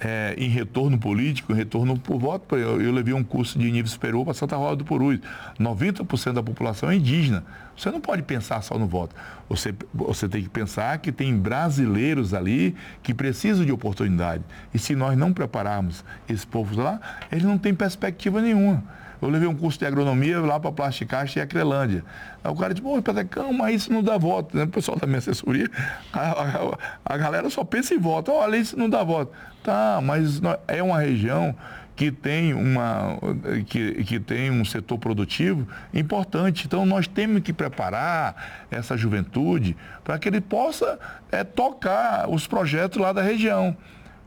é, 0.00 0.34
em 0.36 0.48
retorno 0.48 0.98
político, 0.98 1.52
em 1.52 1.56
retorno 1.56 1.98
por 1.98 2.18
voto. 2.18 2.56
Eu, 2.56 2.80
eu 2.80 2.92
levei 2.92 3.14
um 3.14 3.24
curso 3.24 3.58
de 3.58 3.70
nível 3.70 3.90
superior 3.90 4.24
para 4.24 4.34
Santa 4.34 4.56
Rosa 4.56 4.76
do 4.76 4.84
Purus. 4.84 5.18
90% 5.58 6.32
da 6.32 6.42
população 6.42 6.90
é 6.90 6.96
indígena. 6.96 7.44
Você 7.76 7.90
não 7.90 8.00
pode 8.00 8.22
pensar 8.22 8.62
só 8.62 8.78
no 8.78 8.86
voto. 8.86 9.14
Você, 9.48 9.74
você 9.92 10.28
tem 10.28 10.42
que 10.42 10.48
pensar 10.48 10.98
que 10.98 11.10
tem 11.10 11.36
brasileiros 11.36 12.34
ali 12.34 12.74
que 13.02 13.12
precisam 13.12 13.64
de 13.64 13.72
oportunidade. 13.72 14.44
E 14.72 14.78
se 14.78 14.94
nós 14.94 15.16
não 15.16 15.32
prepararmos 15.32 16.04
esse 16.28 16.46
povo 16.46 16.80
lá, 16.80 17.00
eles 17.30 17.44
não 17.44 17.58
têm 17.58 17.74
perspectiva 17.74 18.40
nenhuma. 18.40 18.82
Eu 19.24 19.30
levei 19.30 19.48
um 19.48 19.54
curso 19.54 19.78
de 19.78 19.86
agronomia 19.86 20.38
lá 20.40 20.60
para 20.60 20.70
Plasticast 20.70 21.38
e 21.38 21.40
Acrelândia. 21.40 22.04
Aí 22.42 22.52
o 22.52 22.54
cara 22.54 22.74
disse, 22.74 22.82
pô, 22.82 23.02
calma, 23.30 23.72
isso 23.72 23.90
não 23.90 24.02
dá 24.02 24.18
voto. 24.18 24.54
Né? 24.54 24.64
O 24.64 24.68
pessoal 24.68 24.98
da 24.98 25.06
minha 25.06 25.18
assessoria, 25.18 25.70
a, 26.12 26.30
a, 26.30 26.78
a 27.06 27.16
galera 27.16 27.48
só 27.48 27.64
pensa 27.64 27.94
em 27.94 27.98
voto. 27.98 28.30
Olha, 28.30 28.56
isso 28.56 28.78
não 28.78 28.88
dá 28.88 29.02
voto. 29.02 29.32
Tá, 29.62 29.98
mas 30.02 30.42
é 30.68 30.82
uma 30.82 31.00
região 31.00 31.54
que 31.96 32.12
tem, 32.12 32.52
uma, 32.52 33.18
que, 33.66 34.04
que 34.04 34.20
tem 34.20 34.50
um 34.50 34.62
setor 34.62 34.98
produtivo 34.98 35.66
importante. 35.94 36.66
Então, 36.66 36.84
nós 36.84 37.06
temos 37.06 37.40
que 37.40 37.52
preparar 37.52 38.66
essa 38.70 38.94
juventude 38.94 39.74
para 40.02 40.18
que 40.18 40.28
ele 40.28 40.42
possa 40.42 40.98
é, 41.32 41.42
tocar 41.42 42.28
os 42.28 42.46
projetos 42.46 43.00
lá 43.00 43.10
da 43.10 43.22
região. 43.22 43.74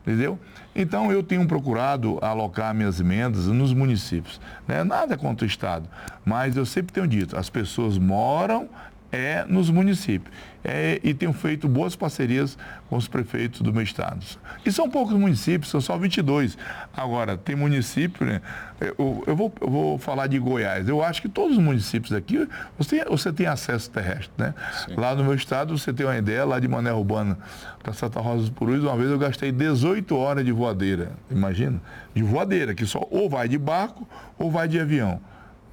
Entendeu? 0.08 0.38
Então, 0.74 1.12
eu 1.12 1.22
tenho 1.22 1.46
procurado 1.46 2.18
alocar 2.22 2.74
minhas 2.74 2.98
emendas 2.98 3.46
nos 3.46 3.74
municípios. 3.74 4.40
Né? 4.66 4.82
Nada 4.82 5.18
contra 5.18 5.44
o 5.44 5.46
Estado, 5.46 5.86
mas 6.24 6.56
eu 6.56 6.64
sempre 6.64 6.94
tenho 6.94 7.06
dito, 7.06 7.36
as 7.36 7.50
pessoas 7.50 7.98
moram 7.98 8.70
é 9.10 9.44
nos 9.44 9.70
municípios. 9.70 10.34
É, 10.64 11.00
e 11.02 11.14
tenho 11.14 11.32
feito 11.32 11.68
boas 11.68 11.94
parcerias 11.94 12.58
com 12.88 12.96
os 12.96 13.06
prefeitos 13.06 13.60
do 13.60 13.72
meu 13.72 13.82
estado. 13.82 14.24
E 14.66 14.72
são 14.72 14.90
poucos 14.90 15.16
municípios, 15.16 15.70
são 15.70 15.80
só 15.80 15.96
22. 15.96 16.58
Agora, 16.94 17.36
tem 17.36 17.54
município, 17.54 18.26
né? 18.26 18.42
eu, 18.80 19.24
eu, 19.26 19.36
vou, 19.36 19.52
eu 19.60 19.70
vou 19.70 19.98
falar 19.98 20.26
de 20.26 20.38
Goiás. 20.38 20.88
Eu 20.88 21.02
acho 21.02 21.22
que 21.22 21.28
todos 21.28 21.56
os 21.56 21.62
municípios 21.62 22.12
aqui, 22.12 22.46
você, 22.76 23.04
você 23.04 23.32
tem 23.32 23.46
acesso 23.46 23.90
terrestre. 23.90 24.30
Né? 24.36 24.54
Lá 24.96 25.14
no 25.14 25.24
meu 25.24 25.34
estado, 25.34 25.76
você 25.78 25.92
tem 25.92 26.04
uma 26.04 26.16
ideia, 26.16 26.44
lá 26.44 26.58
de 26.58 26.68
Mané 26.68 26.92
Urbana 26.92 27.38
para 27.82 27.92
Santa 27.92 28.20
Rosa 28.20 28.40
dos 28.40 28.50
Purus, 28.50 28.82
uma 28.82 28.96
vez 28.96 29.10
eu 29.10 29.18
gastei 29.18 29.52
18 29.52 30.14
horas 30.16 30.44
de 30.44 30.52
voadeira. 30.52 31.12
Imagina? 31.30 31.80
De 32.14 32.22
voadeira, 32.22 32.74
que 32.74 32.84
só 32.84 33.06
ou 33.10 33.30
vai 33.30 33.48
de 33.48 33.56
barco 33.56 34.06
ou 34.36 34.50
vai 34.50 34.68
de 34.68 34.78
avião. 34.78 35.20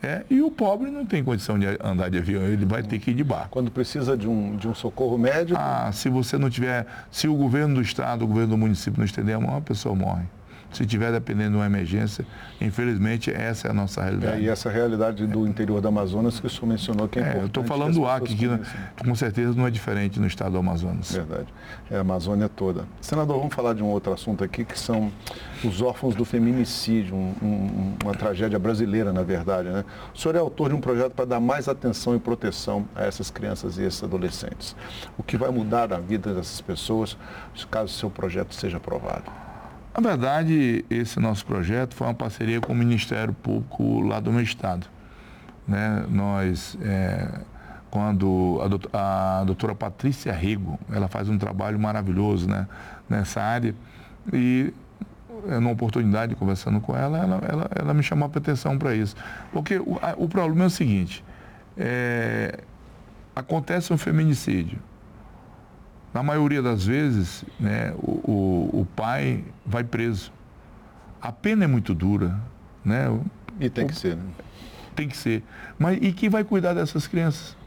É, 0.05 0.23
e 0.29 0.39
o 0.39 0.51
pobre 0.51 0.91
não 0.91 1.03
tem 1.03 1.23
condição 1.23 1.57
de 1.57 1.65
andar 1.83 2.09
de 2.11 2.19
avião, 2.19 2.43
ele 2.43 2.63
vai 2.63 2.83
ter 2.83 2.99
que 2.99 3.09
ir 3.09 3.15
de 3.15 3.23
barco. 3.23 3.49
Quando 3.49 3.71
precisa 3.71 4.15
de 4.15 4.27
um, 4.27 4.55
de 4.55 4.67
um 4.67 4.75
socorro 4.75 5.17
médico? 5.17 5.59
Ah, 5.59 5.89
se 5.91 6.09
você 6.09 6.37
não 6.37 6.47
tiver, 6.47 6.85
se 7.09 7.27
o 7.27 7.33
governo 7.33 7.75
do 7.75 7.81
estado, 7.81 8.23
o 8.23 8.27
governo 8.27 8.49
do 8.49 8.57
município 8.57 8.99
não 8.99 9.05
estender 9.05 9.35
a 9.35 9.39
mão, 9.39 9.57
a 9.57 9.61
pessoa 9.61 9.95
morre. 9.95 10.25
Se 10.75 10.85
tiver 10.85 11.11
dependendo 11.11 11.51
de 11.51 11.57
uma 11.57 11.65
emergência. 11.65 12.25
Infelizmente, 12.59 13.31
essa 13.31 13.67
é 13.67 13.71
a 13.71 13.73
nossa 13.73 14.03
realidade. 14.03 14.41
É, 14.41 14.41
e 14.41 14.49
essa 14.49 14.69
realidade 14.69 15.25
do 15.25 15.47
interior 15.47 15.79
do 15.79 15.87
Amazonas 15.87 16.39
que 16.39 16.47
o 16.47 16.49
senhor 16.49 16.67
mencionou 16.67 17.07
que 17.07 17.17
é, 17.17 17.21
é 17.21 17.25
importante. 17.25 17.41
Eu 17.43 17.47
estou 17.47 17.63
falando 17.63 17.93
do 17.93 18.05
Acre, 18.05 18.35
que 18.35 18.47
com 18.97 19.15
certeza 19.15 19.53
não 19.53 19.65
é 19.65 19.71
diferente 19.71 20.19
no 20.19 20.27
estado 20.27 20.51
do 20.51 20.57
Amazonas. 20.57 21.11
Verdade. 21.11 21.47
É 21.89 21.97
a 21.97 22.01
Amazônia 22.01 22.49
toda. 22.49 22.85
Senador, 22.99 23.37
vamos 23.37 23.55
falar 23.55 23.73
de 23.73 23.81
um 23.81 23.87
outro 23.87 24.11
assunto 24.11 24.43
aqui, 24.43 24.65
que 24.65 24.77
são 24.77 25.11
os 25.63 25.81
órfãos 25.81 26.13
do 26.13 26.25
feminicídio, 26.25 27.15
um, 27.15 27.33
um, 27.41 27.93
uma 28.03 28.13
tragédia 28.13 28.59
brasileira, 28.59 29.13
na 29.13 29.23
verdade. 29.23 29.69
Né? 29.69 29.85
O 30.13 30.17
senhor 30.17 30.35
é 30.35 30.39
autor 30.39 30.69
de 30.69 30.75
um 30.75 30.81
projeto 30.81 31.13
para 31.13 31.25
dar 31.25 31.39
mais 31.39 31.69
atenção 31.69 32.15
e 32.15 32.19
proteção 32.19 32.85
a 32.93 33.05
essas 33.05 33.31
crianças 33.31 33.77
e 33.77 33.83
esses 33.83 34.03
adolescentes. 34.03 34.75
O 35.17 35.23
que 35.23 35.37
vai 35.37 35.49
mudar 35.49 35.93
a 35.93 35.99
vida 35.99 36.33
dessas 36.33 36.59
pessoas 36.59 37.17
caso 37.71 37.85
o 37.85 37.97
seu 37.97 38.09
projeto 38.09 38.53
seja 38.53 38.77
aprovado? 38.77 39.23
Na 39.95 40.01
verdade, 40.01 40.83
esse 40.89 41.21
nosso 41.21 41.45
projeto 41.45 41.95
foi 41.95 42.05
uma 42.05 42.13
parceria 42.13 42.59
com 42.59 42.73
o 42.73 42.75
Ministério 42.75 43.33
Público 43.33 44.01
lá 44.01 44.19
do 44.19 44.29
meu 44.29 44.41
estado. 44.41 44.87
Né? 45.65 46.05
Nós, 46.09 46.77
é, 46.81 47.39
quando 47.89 48.59
a 48.61 48.67
doutora, 48.67 48.91
a 48.93 49.43
doutora 49.45 49.73
Patrícia 49.73 50.33
Rego, 50.33 50.77
ela 50.91 51.07
faz 51.07 51.29
um 51.29 51.37
trabalho 51.37 51.79
maravilhoso 51.79 52.45
né? 52.45 52.67
nessa 53.09 53.41
área, 53.41 53.73
e 54.33 54.73
numa 55.45 55.71
oportunidade, 55.71 56.35
conversando 56.35 56.81
com 56.81 56.93
ela, 56.93 57.17
ela, 57.17 57.41
ela, 57.47 57.69
ela 57.73 57.93
me 57.93 58.03
chamou 58.03 58.29
a 58.33 58.37
atenção 58.37 58.77
para 58.77 58.93
isso. 58.93 59.15
Porque 59.53 59.77
o, 59.77 59.97
a, 60.01 60.13
o 60.17 60.27
problema 60.27 60.65
é 60.65 60.67
o 60.67 60.69
seguinte, 60.69 61.23
é, 61.77 62.59
acontece 63.33 63.93
um 63.93 63.97
feminicídio, 63.97 64.77
na 66.15 66.23
maioria 66.23 66.61
das 66.61 66.85
vezes, 66.85 67.43
né, 67.59 67.93
o, 67.97 68.11
o, 68.31 68.81
o 68.81 68.87
pai 68.95 69.43
vai 69.65 69.83
preso. 69.83 70.31
A 71.21 71.29
pena 71.29 71.65
é 71.65 71.67
muito 71.67 71.93
dura. 71.93 72.39
Né? 72.85 73.19
E 73.59 73.69
tem 73.69 73.85
que 73.85 73.93
ser. 73.93 74.15
Né? 74.15 74.23
Tem 74.95 75.09
que 75.09 75.17
ser. 75.17 75.43
Mas 75.77 75.99
e 76.01 76.13
quem 76.13 76.29
vai 76.29 76.45
cuidar 76.45 76.73
dessas 76.73 77.05
crianças? 77.05 77.57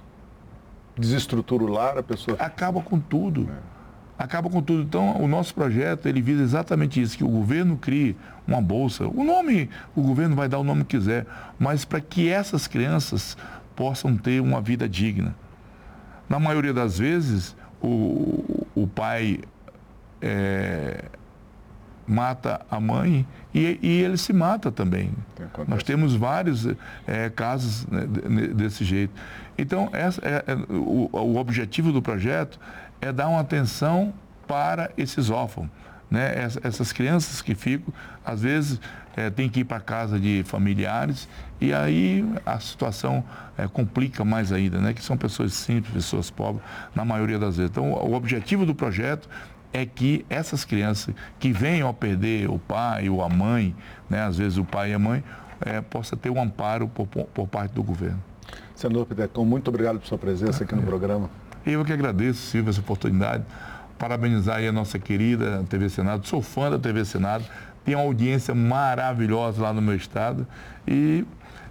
Desestrutura 0.96 1.62
o 1.62 1.66
lar, 1.66 1.98
a 1.98 2.02
pessoa. 2.02 2.38
Acaba 2.40 2.80
com 2.80 2.98
tudo. 2.98 3.50
É. 3.52 4.24
Acaba 4.24 4.48
com 4.48 4.62
tudo. 4.62 4.82
Então, 4.82 5.20
o 5.20 5.28
nosso 5.28 5.54
projeto, 5.54 6.06
ele 6.06 6.22
visa 6.22 6.42
exatamente 6.42 7.02
isso, 7.02 7.18
que 7.18 7.24
o 7.24 7.28
governo 7.28 7.76
crie 7.76 8.16
uma 8.46 8.62
bolsa. 8.62 9.06
O 9.06 9.24
nome, 9.24 9.68
o 9.94 10.00
governo 10.00 10.34
vai 10.34 10.48
dar 10.48 10.58
o 10.58 10.64
nome 10.64 10.84
que 10.84 10.96
quiser, 10.96 11.26
mas 11.58 11.84
para 11.84 12.00
que 12.00 12.30
essas 12.30 12.66
crianças 12.66 13.36
possam 13.76 14.16
ter 14.16 14.40
uma 14.40 14.62
vida 14.62 14.88
digna. 14.88 15.36
Na 16.30 16.38
maioria 16.38 16.72
das 16.72 16.98
vezes, 16.98 17.54
o, 17.82 18.66
o 18.74 18.86
pai 18.86 19.40
é, 20.20 21.04
mata 22.06 22.60
a 22.70 22.80
mãe 22.80 23.26
e, 23.54 23.78
e, 23.82 24.00
ele 24.02 24.16
se 24.16 24.32
mata 24.32 24.72
também. 24.72 25.12
Nós 25.66 25.82
temos 25.82 26.14
vários 26.14 26.66
é, 27.06 27.28
casos 27.28 27.86
né, 27.86 28.06
desse 28.54 28.84
jeito. 28.84 29.12
Então, 29.56 29.90
essa 29.92 30.20
é, 30.24 30.44
é, 30.46 30.54
o, 30.72 31.10
o 31.12 31.36
objetivo 31.36 31.92
do 31.92 32.00
projeto 32.00 32.58
é 33.00 33.12
dar 33.12 33.28
uma 33.28 33.40
atenção 33.40 34.14
para 34.46 34.90
esses 34.96 35.30
órfãos. 35.30 35.68
Né? 36.10 36.48
Essas 36.62 36.92
crianças 36.92 37.42
que 37.42 37.54
ficam, 37.54 37.92
às 38.24 38.40
vezes, 38.40 38.80
é, 39.18 39.30
tem 39.30 39.48
que 39.48 39.60
ir 39.60 39.64
para 39.64 39.80
casa 39.80 40.18
de 40.18 40.44
familiares 40.44 41.28
e 41.60 41.74
aí 41.74 42.24
a 42.46 42.60
situação 42.60 43.24
é, 43.56 43.66
complica 43.66 44.24
mais 44.24 44.52
ainda, 44.52 44.78
né? 44.78 44.94
que 44.94 45.02
são 45.02 45.16
pessoas 45.16 45.54
simples, 45.54 45.92
pessoas 45.92 46.30
pobres, 46.30 46.62
na 46.94 47.04
maioria 47.04 47.36
das 47.36 47.56
vezes. 47.56 47.72
Então, 47.72 47.92
o 47.92 48.14
objetivo 48.14 48.64
do 48.64 48.76
projeto 48.76 49.28
é 49.72 49.84
que 49.84 50.24
essas 50.30 50.64
crianças 50.64 51.12
que 51.40 51.52
venham 51.52 51.88
a 51.88 51.92
perder 51.92 52.48
o 52.48 52.60
pai 52.60 53.08
ou 53.08 53.20
a 53.20 53.28
mãe, 53.28 53.74
né? 54.08 54.22
às 54.22 54.38
vezes 54.38 54.56
o 54.56 54.64
pai 54.64 54.92
e 54.92 54.94
a 54.94 54.98
mãe, 55.00 55.24
é, 55.60 55.80
possa 55.80 56.16
ter 56.16 56.30
um 56.30 56.40
amparo 56.40 56.86
por, 56.86 57.06
por 57.08 57.48
parte 57.48 57.72
do 57.72 57.82
governo. 57.82 58.22
Senador 58.76 59.04
Pitecon, 59.04 59.44
muito 59.44 59.66
obrigado 59.66 59.98
por 59.98 60.06
sua 60.06 60.16
presença 60.16 60.62
aqui 60.62 60.76
no 60.76 60.82
programa. 60.82 61.28
Eu 61.66 61.84
que 61.84 61.92
agradeço, 61.92 62.40
Silvio, 62.46 62.70
essa 62.70 62.80
oportunidade 62.80 63.44
parabenizar 63.98 64.58
aí 64.58 64.68
a 64.68 64.72
nossa 64.72 64.98
querida 64.98 65.64
TV 65.68 65.90
Senado. 65.90 66.26
Sou 66.26 66.40
fã 66.40 66.70
da 66.70 66.78
TV 66.78 67.04
Senado, 67.04 67.44
tem 67.88 67.94
uma 67.94 68.04
audiência 68.04 68.54
maravilhosa 68.54 69.62
lá 69.62 69.72
no 69.72 69.80
meu 69.80 69.96
estado. 69.96 70.46
E 70.86 71.24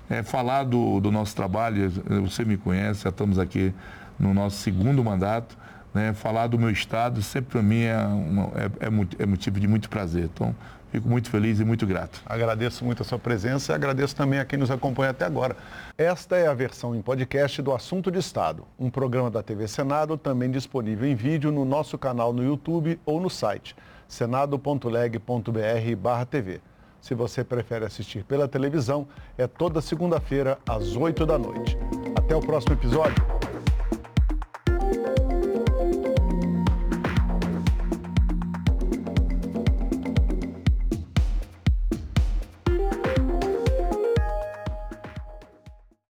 é, 0.09 0.23
falar 0.23 0.63
do, 0.63 0.99
do 0.99 1.11
nosso 1.11 1.35
trabalho, 1.35 1.91
você 2.23 2.43
me 2.43 2.57
conhece, 2.57 3.03
já 3.03 3.09
estamos 3.09 3.37
aqui 3.37 3.71
no 4.17 4.33
nosso 4.33 4.57
segundo 4.57 5.03
mandato. 5.03 5.55
Né? 5.93 6.13
Falar 6.13 6.47
do 6.47 6.57
meu 6.57 6.71
estado 6.71 7.21
sempre 7.21 7.51
para 7.51 7.61
mim 7.61 7.83
é, 7.83 7.97
uma, 7.99 8.45
é, 8.55 8.65
é, 8.87 9.23
é 9.23 9.25
motivo 9.27 9.59
de 9.59 9.67
muito 9.67 9.89
prazer. 9.89 10.23
Então, 10.33 10.55
Fico 10.89 11.09
muito 11.09 11.29
feliz 11.29 11.59
e 11.59 11.65
muito 11.65 11.85
grato. 11.85 12.21
Agradeço 12.25 12.85
muito 12.85 13.01
a 13.01 13.05
sua 13.05 13.19
presença 13.19 13.73
e 13.73 13.75
agradeço 13.75 14.15
também 14.15 14.39
a 14.39 14.45
quem 14.45 14.57
nos 14.57 14.71
acompanha 14.71 15.11
até 15.11 15.25
agora. 15.25 15.57
Esta 15.97 16.37
é 16.37 16.47
a 16.47 16.53
versão 16.53 16.95
em 16.95 17.01
podcast 17.01 17.61
do 17.61 17.73
Assunto 17.73 18.09
de 18.09 18.19
Estado, 18.19 18.63
um 18.79 18.89
programa 18.89 19.29
da 19.29 19.43
TV 19.43 19.67
Senado 19.67 20.17
também 20.17 20.49
disponível 20.49 21.05
em 21.05 21.13
vídeo 21.13 21.51
no 21.51 21.65
nosso 21.65 21.97
canal 21.97 22.31
no 22.31 22.41
YouTube 22.41 22.97
ou 23.05 23.19
no 23.19 23.29
site 23.29 23.75
senado.leg.br/tv. 24.07 26.61
Se 26.99 27.13
você 27.13 27.43
prefere 27.43 27.85
assistir 27.85 28.23
pela 28.23 28.47
televisão, 28.47 29.07
é 29.37 29.45
toda 29.47 29.81
segunda-feira 29.81 30.57
às 30.67 30.95
8 30.95 31.25
da 31.25 31.37
noite. 31.37 31.77
Até 32.15 32.35
o 32.35 32.39
próximo 32.39 32.73
episódio. 32.73 33.36